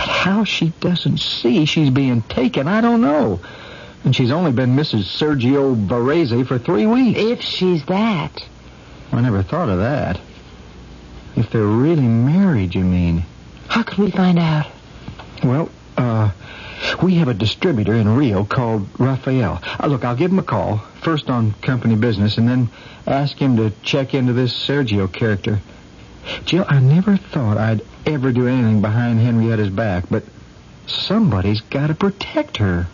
[0.00, 3.38] But how she doesn't see she's being taken, I don't know.
[4.02, 5.02] And she's only been Mrs.
[5.02, 7.20] Sergio Varese for three weeks.
[7.20, 8.42] If she's that.
[9.12, 10.18] I never thought of that.
[11.36, 13.26] If they're really married, you mean?
[13.68, 14.68] How can we find out?
[15.44, 16.30] Well, uh,
[17.02, 19.60] we have a distributor in Rio called Rafael.
[19.78, 22.70] Uh, look, I'll give him a call, first on company business, and then
[23.06, 25.60] ask him to check into this Sergio character.
[26.44, 30.24] Jill, I never thought I'd ever do anything behind Henrietta's back, but
[30.86, 32.86] somebody's got to protect her.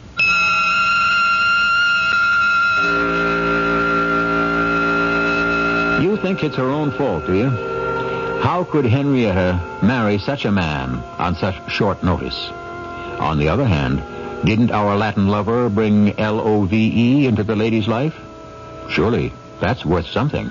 [6.03, 7.49] You think it's her own fault, do you?
[8.43, 12.49] How could Henrietta marry such a man on such short notice?
[13.19, 14.03] On the other hand,
[14.45, 18.15] didn't our Latin lover bring L-O-V-E into the lady's life?
[18.91, 20.51] Surely, that's worth something.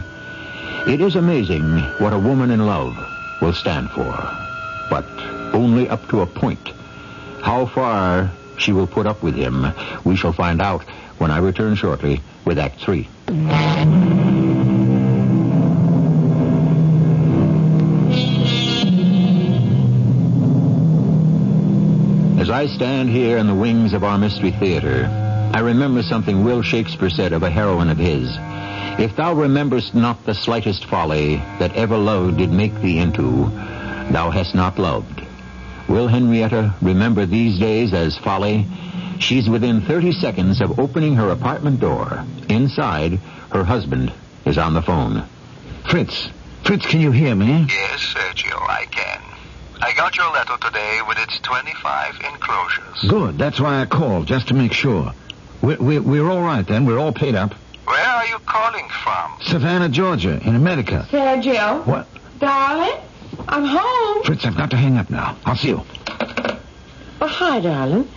[0.88, 2.96] It is amazing what a woman in love
[3.42, 4.14] will stand for,
[4.88, 5.04] but
[5.52, 6.70] only up to a point.
[7.42, 9.66] How far she will put up with him,
[10.04, 10.84] we shall find out
[11.18, 13.10] when I return shortly with Act Three.
[22.40, 25.08] As I stand here in the wings of our Mystery Theater,
[25.52, 28.30] I remember something Will Shakespeare said of a heroine of his.
[28.98, 33.50] If thou rememberest not the slightest folly that ever love did make thee into,
[34.10, 35.22] thou hast not loved.
[35.90, 38.66] Will Henrietta remember these days as folly?
[39.20, 42.26] She's within 30 seconds of opening her apartment door.
[42.48, 43.20] Inside,
[43.52, 44.14] her husband
[44.46, 45.26] is on the phone.
[45.90, 46.30] Fritz,
[46.64, 47.66] Fritz, can you hear me?
[47.68, 49.22] Yes, Sergio, I can.
[49.82, 53.10] I got your letter today with its 25 enclosures.
[53.10, 53.38] Good.
[53.38, 55.14] That's why I called, just to make sure.
[55.62, 56.86] We're, we're, we're all right then.
[56.86, 57.56] We're all paid up.
[58.26, 59.38] Where are you calling from?
[59.44, 61.08] Savannah, Georgia, in America.
[61.12, 61.86] Sergio?
[61.86, 62.08] What?
[62.40, 62.98] Darling?
[63.48, 64.24] I'm home.
[64.24, 65.38] Fritz, I've got to hang up now.
[65.46, 65.84] I'll see you.
[67.22, 68.10] Oh, hi, darling.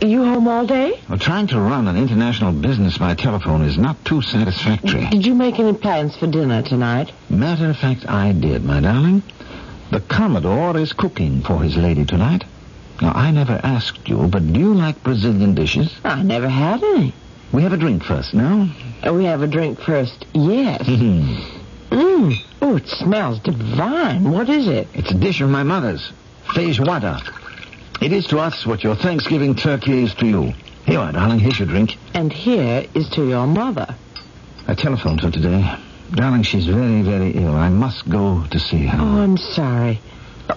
[0.00, 1.00] You home all day?
[1.08, 5.08] Well, trying to run an international business by telephone is not too satisfactory.
[5.10, 7.10] Did you make any plans for dinner tonight?
[7.28, 9.24] Matter of fact, I did, my darling.
[9.90, 12.44] The Commodore is cooking for his lady tonight.
[13.00, 15.92] Now, I never asked you, but do you like Brazilian dishes?
[16.04, 17.12] I never had any.
[17.52, 18.68] We have a drink first, no?
[19.06, 20.24] Uh, We have a drink first.
[20.32, 20.80] Yes.
[20.88, 22.36] it's Mmm.
[22.62, 24.30] Oh, it smells divine.
[24.30, 24.88] What is it?
[24.94, 26.12] It's a dish of my mother's,
[26.46, 27.20] feijoada.
[28.00, 30.42] It is to us what your Thanksgiving turkey is to you.
[30.86, 31.96] Here, you are, darling, here's your drink.
[32.14, 33.94] And here is to your mother.
[34.66, 35.76] I telephoned her today.
[36.12, 37.54] Darling, she's very, very ill.
[37.54, 38.98] I must go to see her.
[39.00, 40.00] Oh, I'm sorry.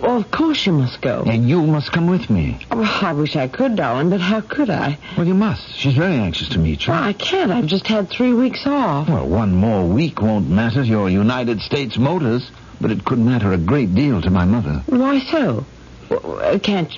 [0.02, 1.24] Well, of course you must go.
[1.26, 2.60] And you must come with me.
[2.72, 4.98] Oh, I wish I could, darling, but how could I?
[5.18, 5.74] Well, you must.
[5.76, 6.94] She's very anxious to meet you.
[6.94, 7.52] Well, I can't.
[7.52, 9.08] I've just had three weeks off.
[9.10, 12.50] Well, one more week won't matter to your United States Motors,
[12.82, 14.84] but it could matter a great deal to my mother.
[14.88, 15.66] Why so?
[16.10, 16.98] Well, Can't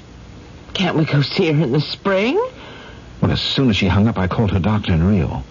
[0.73, 2.35] can't we go see her in the spring?
[3.21, 5.43] Well, as soon as she hung up, I called her doctor in Rio.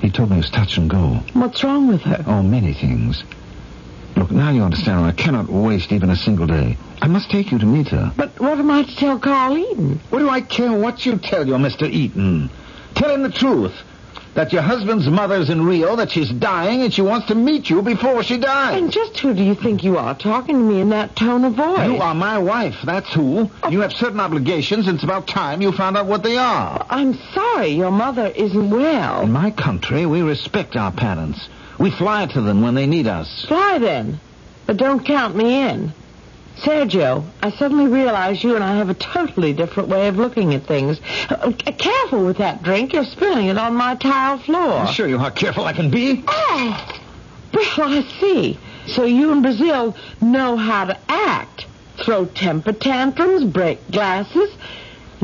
[0.00, 1.20] He told me it was touch and go.
[1.32, 2.22] What's wrong with her?
[2.26, 3.24] Oh, many things.
[4.16, 5.04] Look, now you understand.
[5.04, 6.76] I cannot waste even a single day.
[7.02, 8.12] I must take you to meet her.
[8.16, 10.00] But what am I to tell Carl Eaton?
[10.10, 11.88] What do I care what you tell your Mr.
[11.90, 12.50] Eaton?
[12.94, 13.74] Tell him the truth.
[14.34, 17.82] That your husband's mother's in Rio, that she's dying, and she wants to meet you
[17.82, 18.80] before she dies.
[18.80, 21.54] And just who do you think you are talking to me in that tone of
[21.54, 21.88] voice?
[21.88, 23.48] You are my wife, that's who.
[23.62, 23.68] Oh.
[23.68, 26.84] You have certain obligations, and it's about time you found out what they are.
[26.90, 29.22] I'm sorry, your mother isn't well.
[29.22, 31.48] In my country, we respect our parents.
[31.78, 33.44] We fly to them when they need us.
[33.46, 34.20] Fly then,
[34.66, 35.92] but don't count me in.
[36.58, 40.66] Sergio, I suddenly realize you and I have a totally different way of looking at
[40.66, 41.00] things.
[41.28, 42.92] Uh, careful with that drink.
[42.92, 44.72] You're spilling it on my tile floor.
[44.72, 46.22] I'll show you how careful I can be.
[46.28, 47.00] Oh,
[47.52, 48.58] well, I see.
[48.86, 51.66] So you and Brazil know how to act.
[52.04, 54.50] Throw temper tantrums, break glasses.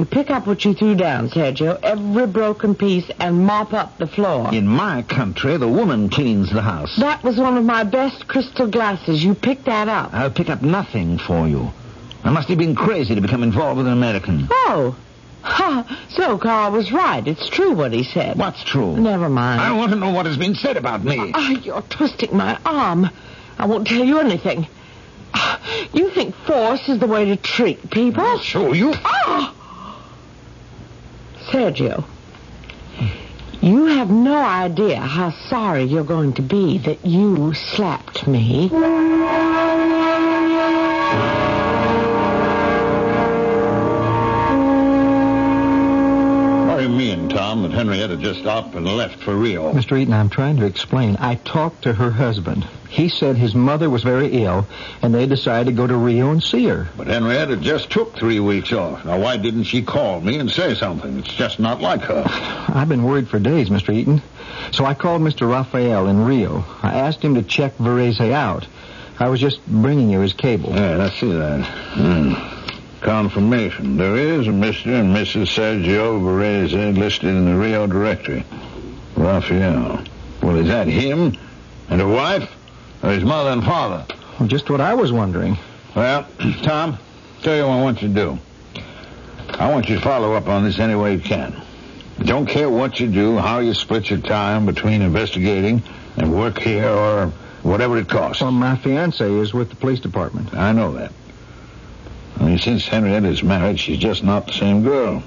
[0.01, 4.07] You pick up what you threw down, Sergio, every broken piece, and mop up the
[4.07, 4.49] floor.
[4.51, 6.97] In my country, the woman cleans the house.
[6.97, 9.23] That was one of my best crystal glasses.
[9.23, 10.15] You picked that up.
[10.15, 11.71] I'll pick up nothing for you.
[12.25, 14.49] I must have been crazy to become involved with an American.
[14.51, 14.97] Oh.
[15.43, 16.07] Ha.
[16.09, 17.29] So Carl was right.
[17.29, 18.39] It's true what he said.
[18.39, 18.97] What's true?
[18.97, 19.61] Never mind.
[19.61, 21.31] I want to know what has been said about me.
[21.35, 23.11] Ah, you're twisting my arm.
[23.59, 24.67] I won't tell you anything.
[25.35, 25.61] Ah,
[25.93, 28.39] You think force is the way to treat people?
[28.39, 28.95] Show you.
[29.05, 29.57] Ah!
[31.47, 32.05] Sergio,
[33.61, 38.71] you have no idea how sorry you're going to be that you slapped me.
[47.61, 49.73] Tom, that Henrietta just up and left for Rio?
[49.73, 49.99] Mr.
[49.99, 51.17] Eaton, I'm trying to explain.
[51.17, 52.67] I talked to her husband.
[52.89, 54.67] He said his mother was very ill,
[55.03, 56.89] and they decided to go to Rio and see her.
[56.97, 59.05] But Henrietta just took three weeks off.
[59.05, 61.19] Now, why didn't she call me and say something?
[61.19, 62.25] It's just not like her.
[62.75, 63.93] I've been worried for days, Mr.
[63.93, 64.23] Eaton.
[64.73, 65.49] So I called Mr.
[65.49, 66.65] Raphael in Rio.
[66.83, 68.67] I asked him to check Varese out.
[69.19, 70.71] I was just bringing you his cable.
[70.71, 71.67] Yeah, I see that.
[71.67, 72.60] Hmm.
[73.01, 73.97] Confirmation.
[73.97, 75.01] There is a Mr.
[75.01, 75.47] and Mrs.
[75.47, 78.45] Sergio Varese listed in the Rio directory.
[79.17, 80.05] Raphael.
[80.43, 81.37] Well, is that him
[81.89, 82.51] and a wife?
[83.03, 84.05] Or his mother and father?
[84.39, 85.57] Well, just what I was wondering.
[85.97, 86.27] Well,
[86.63, 86.99] Tom,
[87.43, 88.39] tell you what I want you to do.
[89.49, 91.63] I want you to follow up on this any way you can.
[92.21, 95.83] Don't care what you do, how you split your time between investigating
[96.17, 97.33] and work here or
[97.63, 98.43] whatever it costs.
[98.43, 100.55] Well, my fiance is with the police department.
[100.55, 101.13] I know that.
[102.41, 105.23] I mean, since Henrietta's married, she's just not the same girl.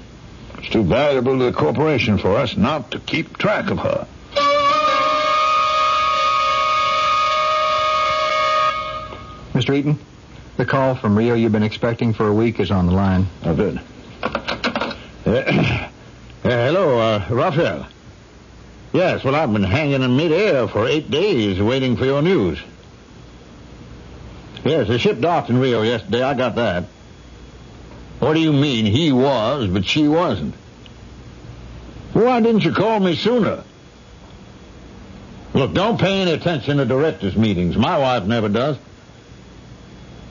[0.58, 4.06] It's too valuable to the corporation for us not to keep track of her.
[9.52, 9.76] Mr.
[9.76, 9.98] Eaton,
[10.56, 13.28] the call from Rio you've been expecting for a week is on the line.
[13.44, 13.80] Oh, good.
[16.44, 17.86] Uh, hello, uh, Raphael.
[18.92, 22.62] Yes, well, I've been hanging in midair for eight days waiting for your news.
[24.62, 26.22] Yes, the ship docked in Rio yesterday.
[26.22, 26.84] I got that.
[28.24, 30.54] What do you mean he was, but she wasn't?
[32.14, 33.62] Why didn't you call me sooner?
[35.52, 37.76] Look, don't pay any attention to directors' meetings.
[37.76, 38.78] My wife never does.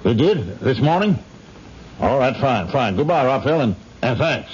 [0.02, 0.60] They did?
[0.60, 1.20] This morning?
[2.00, 2.96] All right, fine, fine.
[2.96, 4.50] Goodbye, Raphael, and, and thanks.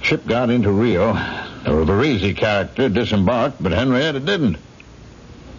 [0.00, 1.12] Ship got into Rio.
[1.12, 4.56] The Varese character disembarked, but Henrietta didn't.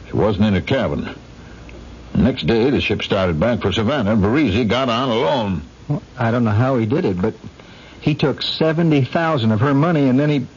[0.08, 1.14] She wasn't in her cabin.
[2.16, 4.16] Next day, the ship started back for Savannah.
[4.16, 5.62] Varese got on alone.
[5.88, 7.34] Well, I don't know how he did it, but
[8.02, 10.48] he took 70000 of her money, and then he...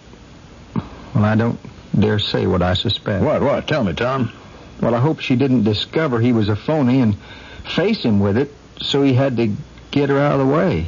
[1.15, 1.59] Well, I don't
[1.99, 3.25] dare say what I suspect.
[3.25, 3.67] What, what?
[3.67, 4.33] Tell me, Tom.
[4.81, 7.17] Well, I hope she didn't discover he was a phony and
[7.75, 9.55] face him with it, so he had to
[9.91, 10.87] get her out of the way.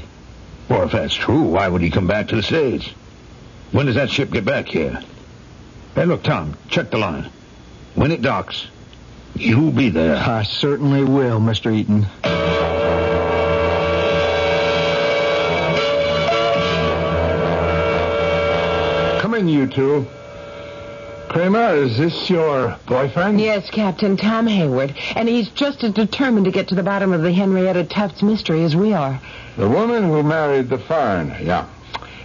[0.69, 2.89] Well, if that's true, why would he come back to the States?
[3.73, 5.03] When does that ship get back here?
[5.95, 7.29] Hey, look, Tom, check the line.
[7.97, 8.69] When it docks,
[9.35, 10.17] you'll be there.
[10.17, 11.75] I certainly will, Mr.
[11.75, 12.07] Eaton.
[19.51, 20.07] You two.
[21.31, 23.41] Kramer, is this your boyfriend?
[23.41, 24.97] Yes, Captain Tom Hayward.
[25.15, 28.65] And he's just as determined to get to the bottom of the Henrietta Tufts mystery
[28.65, 29.21] as we are.
[29.57, 31.69] The woman who married the foreigner, yeah.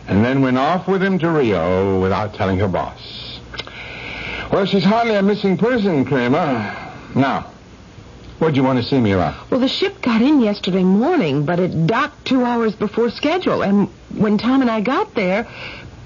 [0.07, 3.39] And then went off with him to Rio without telling her boss.
[4.51, 6.75] Well, she's hardly a missing person, Kramer.
[7.13, 7.51] Now,
[8.39, 9.51] what'd you want to see me about?
[9.51, 13.61] Well, the ship got in yesterday morning, but it docked two hours before schedule.
[13.61, 15.47] And when Tom and I got there,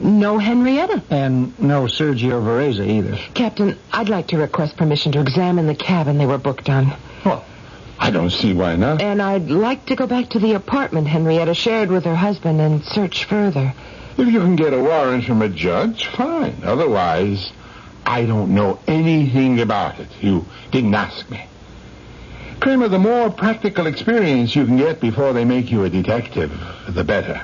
[0.01, 1.03] no Henrietta.
[1.09, 3.17] And no Sergio Varese either.
[3.33, 6.93] Captain, I'd like to request permission to examine the cabin they were booked on.
[7.25, 7.45] Well,
[7.99, 9.01] I don't see why not.
[9.01, 12.83] And I'd like to go back to the apartment Henrietta shared with her husband and
[12.83, 13.73] search further.
[14.17, 16.61] If you can get a warrant from a judge, fine.
[16.63, 17.51] Otherwise,
[18.05, 20.07] I don't know anything about it.
[20.21, 21.45] You didn't ask me.
[22.59, 26.51] Kramer, the more practical experience you can get before they make you a detective,
[26.89, 27.41] the better.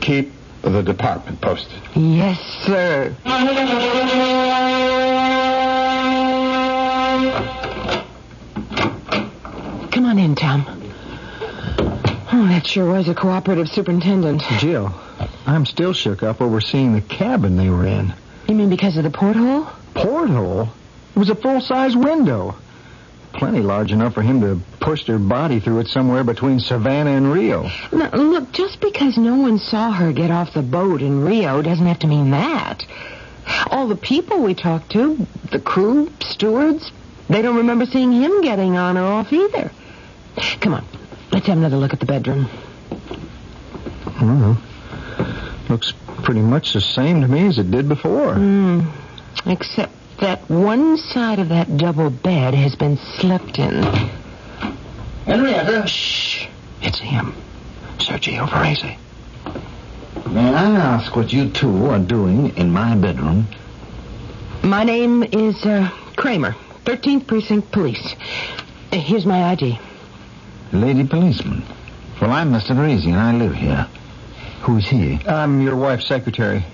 [0.00, 0.35] Keep
[0.70, 1.80] the department posted.
[1.94, 3.14] Yes, sir.
[9.90, 10.64] Come on in, Tom.
[12.32, 14.42] Oh, that sure was a cooperative superintendent.
[14.58, 14.92] Jill,
[15.46, 18.12] I'm still shook up over seeing the cabin they were in.
[18.48, 19.66] You mean because of the porthole?
[19.94, 20.68] Porthole?
[21.14, 22.56] It was a full-size window.
[23.36, 27.30] Plenty large enough for him to push her body through it somewhere between Savannah and
[27.30, 27.68] Rio.
[27.92, 31.84] Now, look, just because no one saw her get off the boat in Rio doesn't
[31.84, 32.84] have to mean that.
[33.70, 36.90] All the people we talked to, the crew, stewards,
[37.28, 39.70] they don't remember seeing him getting on or off either.
[40.60, 40.84] Come on,
[41.30, 42.48] let's have another look at the bedroom.
[44.20, 44.58] Well,
[45.68, 48.34] looks pretty much the same to me as it did before.
[48.34, 48.80] Hmm.
[49.44, 53.82] Except that one side of that double bed has been slept in.
[55.24, 56.46] Henrietta, Shh.
[56.82, 57.34] It's him.
[57.98, 58.96] Sergio Varese.
[60.30, 63.46] may I ask what you two are doing in my bedroom?
[64.62, 66.54] My name is uh, Kramer,
[66.84, 68.14] 13th Precinct Police.
[68.92, 69.78] Uh, Here's my ID.
[70.72, 71.62] Lady policeman.
[72.20, 72.74] Well, I'm Mr.
[72.74, 73.86] Varese, and I live here.
[74.62, 75.18] Who's he?
[75.26, 76.64] I'm your wife's secretary.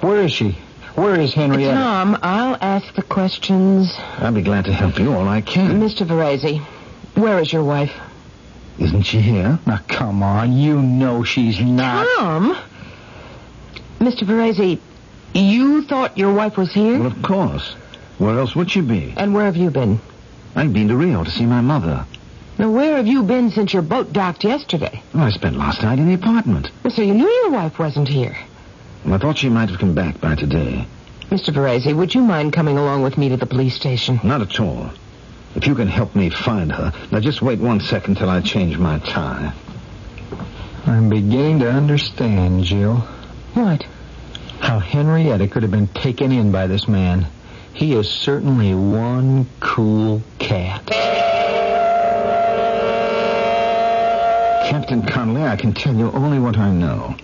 [0.00, 0.56] Where is she?
[0.98, 1.70] Where is Henrietta?
[1.70, 3.92] Uh, Tom, I'll ask the questions.
[4.18, 5.80] I'll be glad to help you all I can.
[5.80, 6.04] Mr.
[6.04, 6.60] Varese,
[7.14, 7.92] where is your wife?
[8.80, 9.58] Isn't she here?
[9.64, 10.52] Now, come on.
[10.52, 12.04] You know she's not.
[12.18, 12.56] Tom?
[14.00, 14.22] Mr.
[14.24, 14.78] Varese,
[15.34, 16.98] you thought your wife was here?
[16.98, 17.74] Well, of course.
[18.18, 19.14] Where else would she be?
[19.16, 20.00] And where have you been?
[20.56, 22.04] I've been to Rio to see my mother.
[22.58, 25.00] Now, where have you been since your boat docked yesterday?
[25.14, 26.70] Well, I spent last night in the apartment.
[26.82, 28.36] Well, So you knew your wife wasn't here.
[29.08, 30.86] Well, I thought she might have come back by today.
[31.30, 31.50] Mr.
[31.50, 34.20] Varese, would you mind coming along with me to the police station?
[34.22, 34.90] Not at all.
[35.54, 36.92] If you can help me find her.
[37.10, 39.54] Now, just wait one second till I change my tie.
[40.84, 42.96] I'm beginning to understand, Jill.
[43.54, 43.86] What?
[44.60, 47.28] How Henrietta could have been taken in by this man.
[47.72, 50.84] He is certainly one cool cat.
[54.68, 57.16] Captain Connolly, I can tell you only what I know.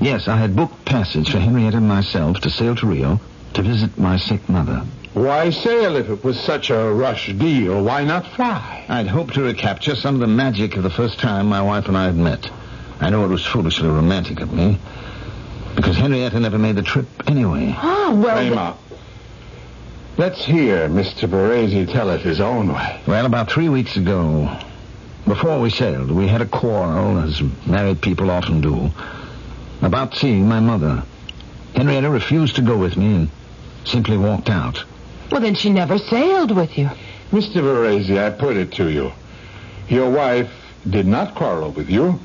[0.00, 3.20] Yes, I had booked passage for Henrietta and myself to sail to Rio
[3.54, 4.84] to visit my sick mother.
[5.14, 7.84] Why sail if it was such a rush deal?
[7.84, 8.84] Why not fly?
[8.88, 11.96] I'd hoped to recapture some of the magic of the first time my wife and
[11.96, 12.50] I had met.
[13.00, 14.78] I know it was foolishly romantic of me,
[15.76, 17.74] because Henrietta never made the trip anyway.
[17.80, 18.42] Oh, well.
[18.42, 18.80] Name up.
[20.16, 21.28] Let's hear Mr.
[21.28, 23.00] Varese tell it his own way.
[23.06, 24.56] Well, about three weeks ago,
[25.26, 28.90] before we sailed, we had a quarrel, as married people often do,
[29.82, 31.02] about seeing my mother.
[31.74, 33.30] Henrietta refused to go with me and
[33.84, 34.84] simply walked out.
[35.30, 36.90] Well, then she never sailed with you.
[37.32, 37.56] Mr.
[37.56, 39.12] Varese, I put it to you.
[39.88, 40.50] Your wife
[40.88, 42.20] did not quarrel with you,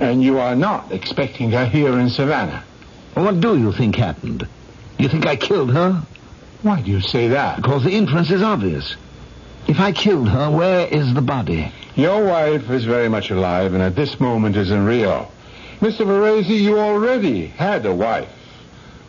[0.00, 2.64] and you are not expecting her here in Savannah.
[3.14, 4.46] Well, what do you think happened?
[4.98, 6.02] You think I killed her?
[6.62, 7.56] Why do you say that?
[7.56, 8.96] Because the inference is obvious.
[9.66, 11.72] If I killed her, where is the body?
[11.94, 15.30] Your wife is very much alive and at this moment is in Rio.
[15.80, 16.06] Mr.
[16.06, 18.28] Varese, you already had a wife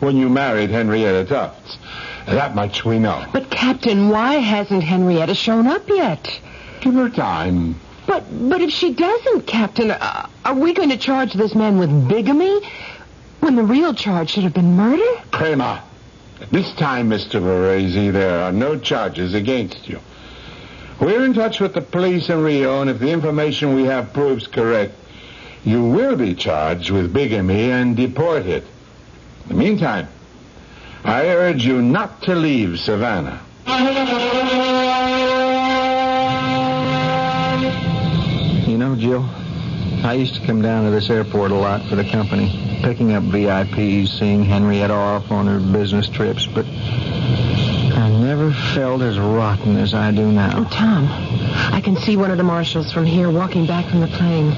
[0.00, 1.78] when you married Henrietta Tufts.
[2.26, 3.24] That much we know.
[3.32, 6.40] But, Captain, why hasn't Henrietta shown up yet?
[6.80, 7.76] Give her time.
[8.06, 12.08] But, but if she doesn't, Captain, uh, are we going to charge this man with
[12.08, 12.60] bigamy
[13.40, 15.22] when the real charge should have been murder?
[15.30, 15.82] Kramer,
[16.50, 17.40] this time, Mr.
[17.40, 20.00] Varese, there are no charges against you.
[21.00, 24.46] We're in touch with the police in Rio, and if the information we have proves
[24.46, 24.94] correct,
[25.66, 28.62] you will be charged with bigamy and deported.
[28.62, 30.06] In the meantime,
[31.02, 33.40] I urge you not to leave Savannah.
[38.68, 39.28] You know, Jill,
[40.04, 43.24] I used to come down to this airport a lot for the company, picking up
[43.24, 46.64] VIPs, seeing Henrietta off on her business trips, but
[48.36, 50.52] never felt as rotten as I do now.
[50.56, 50.68] Oh.
[50.70, 51.06] Tom,
[51.72, 54.50] I can see one of the marshals from here walking back from the plane.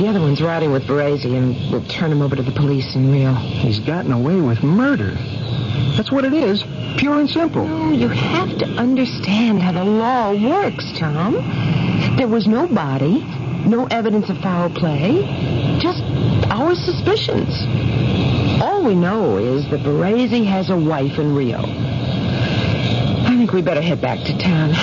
[0.00, 3.12] The other one's riding with Varese, and we'll turn him over to the police in
[3.12, 3.34] Rio.
[3.34, 5.10] He's gotten away with murder.
[5.94, 6.64] That's what it is,
[6.96, 7.66] pure and simple.
[7.68, 11.34] Oh, you have to understand how the law works, Tom.
[12.16, 13.22] There was no body,
[13.66, 16.02] no evidence of foul play, just
[16.50, 18.62] our suspicions.
[18.62, 21.95] All we know is that Varese has a wife in Rio.
[23.56, 24.74] We better head back to town.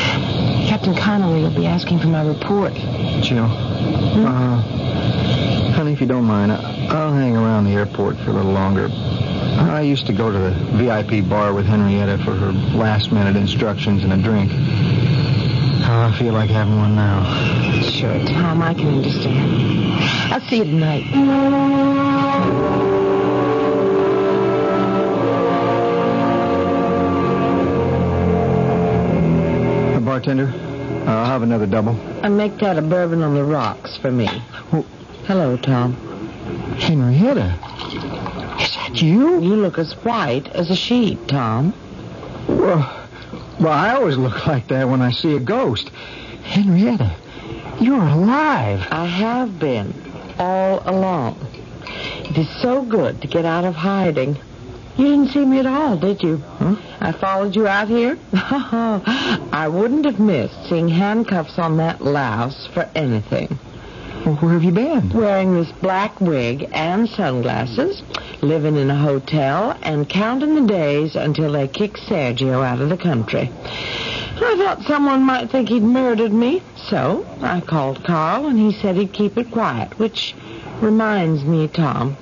[0.68, 2.74] Captain Connolly will be asking for my report.
[3.22, 4.62] Jill, uh,
[5.74, 8.90] honey, if you don't mind, I'll hang around the airport for a little longer.
[8.92, 14.12] I used to go to the VIP bar with Henrietta for her last-minute instructions and
[14.12, 14.52] a drink.
[14.52, 17.24] Oh, I feel like having one now.
[17.84, 20.34] Sure, Tom, I can understand.
[20.34, 22.83] I'll see you tonight.
[30.24, 30.48] Bartender,
[31.06, 32.00] uh, I'll have another double.
[32.24, 34.28] And make that a bourbon on the rocks for me.
[34.72, 34.86] Oh.
[35.26, 35.94] Hello, Tom.
[36.78, 37.58] Henrietta,
[38.62, 39.42] is that you?
[39.42, 41.74] You look as white as a sheet, Tom.
[42.48, 43.08] Well,
[43.60, 45.90] well, I always look like that when I see a ghost.
[46.44, 47.16] Henrietta,
[47.80, 48.86] You're alive.
[48.92, 49.94] I have been
[50.38, 51.38] all along.
[51.86, 54.38] It is so good to get out of hiding.
[54.98, 56.38] You didn't see me at all, did you?
[56.38, 56.76] Huh?
[57.02, 58.18] I followed you out here.
[58.34, 63.58] I wouldn't have missed seeing handcuffs on that louse for anything.
[64.24, 65.10] Well, where have you been?
[65.10, 68.04] Wearing this black wig and sunglasses,
[68.42, 72.98] living in a hotel, and counting the days until they kick Sergio out of the
[72.98, 73.52] country.
[74.36, 78.96] I thought someone might think he'd murdered me, so I called Carl, and he said
[78.96, 80.36] he'd keep it quiet, which
[80.82, 82.16] reminds me, Tom.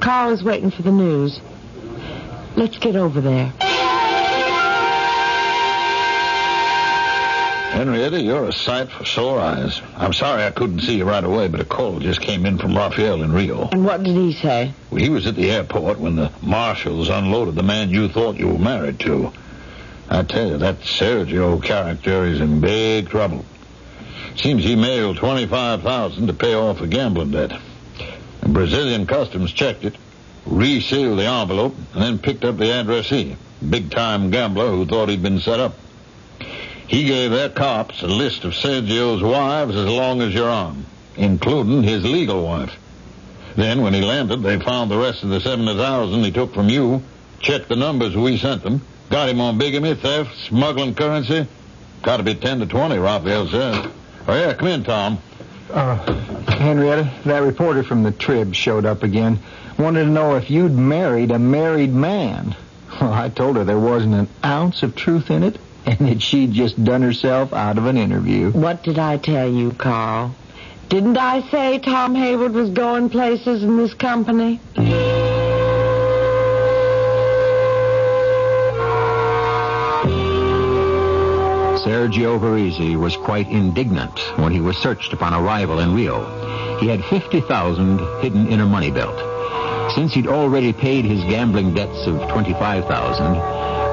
[0.00, 1.40] Carl is waiting for the news.
[2.56, 3.52] Let's get over there.
[7.70, 9.80] Henrietta, you're a sight for sore eyes.
[9.96, 12.76] I'm sorry I couldn't see you right away, but a call just came in from
[12.76, 13.68] Raphael in Rio.
[13.72, 14.74] And what did he say?
[14.90, 18.48] Well, he was at the airport when the marshals unloaded the man you thought you
[18.48, 19.32] were married to.
[20.10, 23.44] I tell you, that Sergio character is in big trouble.
[24.36, 27.58] Seems he mailed twenty-five thousand to pay off a gambling debt.
[28.40, 29.94] The Brazilian customs checked it,
[30.50, 33.36] resealed the envelope, and then picked up the addressee,
[33.68, 35.74] big-time gambler who thought he'd been set up.
[36.88, 40.84] He gave their cops a list of Sergio's wives as long as your arm,
[41.16, 42.76] including his legal wife.
[43.56, 47.02] Then, when he landed, they found the rest of the 70,000 he took from you,
[47.38, 51.46] checked the numbers we sent them, got him on bigamy, theft, smuggling currency.
[52.02, 53.90] Got to be 10 to 20, Raphael says.
[54.26, 55.18] Oh, yeah, come in, Tom.
[55.70, 55.96] Uh,
[56.50, 59.38] Henrietta, that reporter from the Trib showed up again.
[59.80, 62.54] Wanted to know if you'd married a married man.
[63.00, 66.52] Well, I told her there wasn't an ounce of truth in it, and that she'd
[66.52, 68.50] just done herself out of an interview.
[68.50, 70.34] What did I tell you, Carl?
[70.90, 74.60] Didn't I say Tom Hayward was going places in this company?
[81.80, 86.76] Sergio Varese was quite indignant when he was searched upon arrival in Rio.
[86.80, 89.18] He had 50,000 hidden in a money belt.
[89.94, 93.34] Since he'd already paid his gambling debts of 25,000,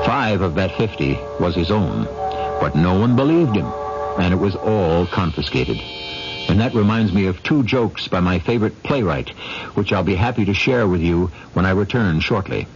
[0.06, 2.06] five of that 50 was his own.
[2.60, 3.66] But no one believed him,
[4.20, 5.82] and it was all confiscated.
[6.50, 9.30] And that reminds me of two jokes by my favorite playwright,
[9.76, 12.68] which I'll be happy to share with you when I return shortly.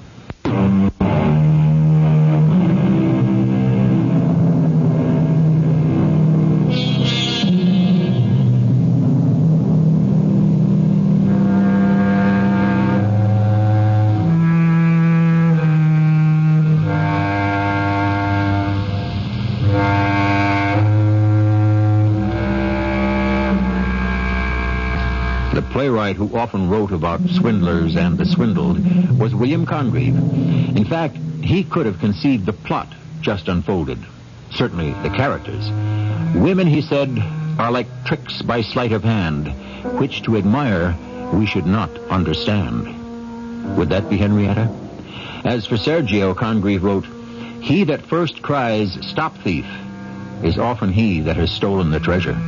[26.21, 28.77] Who often wrote about swindlers and the swindled
[29.17, 30.15] was William Congreve.
[30.77, 32.87] In fact, he could have conceived the plot
[33.21, 33.97] just unfolded.
[34.51, 35.67] Certainly the characters.
[36.35, 37.09] Women, he said,
[37.57, 39.47] are like tricks by sleight of hand,
[39.99, 40.95] which to admire
[41.33, 43.75] we should not understand.
[43.75, 44.69] Would that be Henrietta?
[45.43, 47.07] As for Sergio, Congreve wrote,
[47.63, 49.65] He that first cries, Stop thief,
[50.43, 52.39] is often he that has stolen the treasure.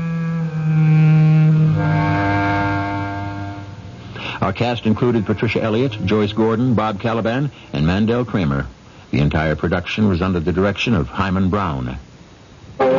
[4.44, 8.68] Our cast included Patricia Elliott, Joyce Gordon, Bob Kaliban, and Mandel Kramer.
[9.10, 11.98] The entire production was under the direction of Himan Brown.
[12.78, 12.90] And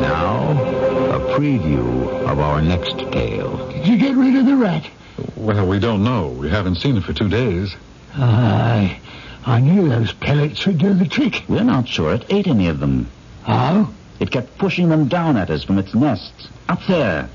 [0.00, 0.50] now,
[1.14, 3.68] a preview of our next tale.
[3.68, 4.90] Did you get rid of the rat?
[5.36, 6.30] Well, we don't know.
[6.30, 7.76] We haven't seen it for two days.
[8.16, 8.98] I,
[9.46, 11.44] I knew those pellets would do the trick.
[11.46, 13.08] We're not sure it ate any of them.
[13.46, 13.94] Oh?
[14.18, 16.48] It kept pushing them down at us from its nests.
[16.68, 17.28] Up there.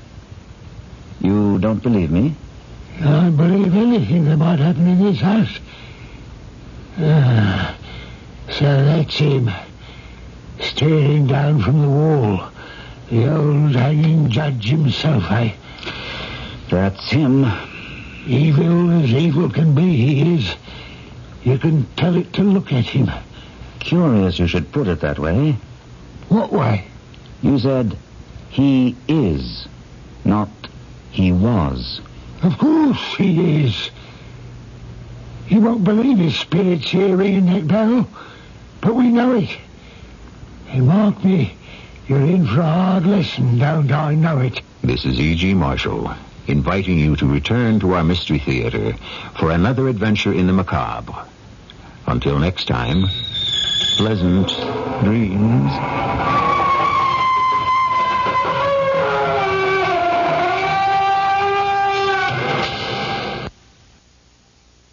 [1.20, 2.34] You don't believe me?
[3.00, 5.58] I believe anything that might happen in this house.
[6.98, 7.76] Ah,
[8.48, 9.50] so that's him.
[10.60, 12.48] Staring down from the wall.
[13.10, 15.52] The old hanging judge himself, eh?
[16.70, 17.44] That's him.
[18.26, 20.56] Evil as evil can be, he is.
[21.44, 23.10] You can tell it to look at him.
[23.78, 25.56] Curious you should put it that way.
[26.28, 26.86] What way?
[27.42, 27.96] You said
[28.48, 29.68] he is,
[30.24, 30.48] not
[31.16, 32.00] he was.
[32.42, 33.90] Of course he is.
[35.48, 38.06] You won't believe his spirits here in that barrel,
[38.80, 39.56] but we know it.
[40.68, 41.56] And mark me,
[42.06, 44.60] you're in for a hard lesson, don't I know it?
[44.82, 45.54] This is E.G.
[45.54, 46.12] Marshall,
[46.48, 48.94] inviting you to return to our Mystery Theater
[49.38, 51.26] for another adventure in the macabre.
[52.06, 53.06] Until next time,
[53.96, 54.48] pleasant
[55.02, 56.45] dreams.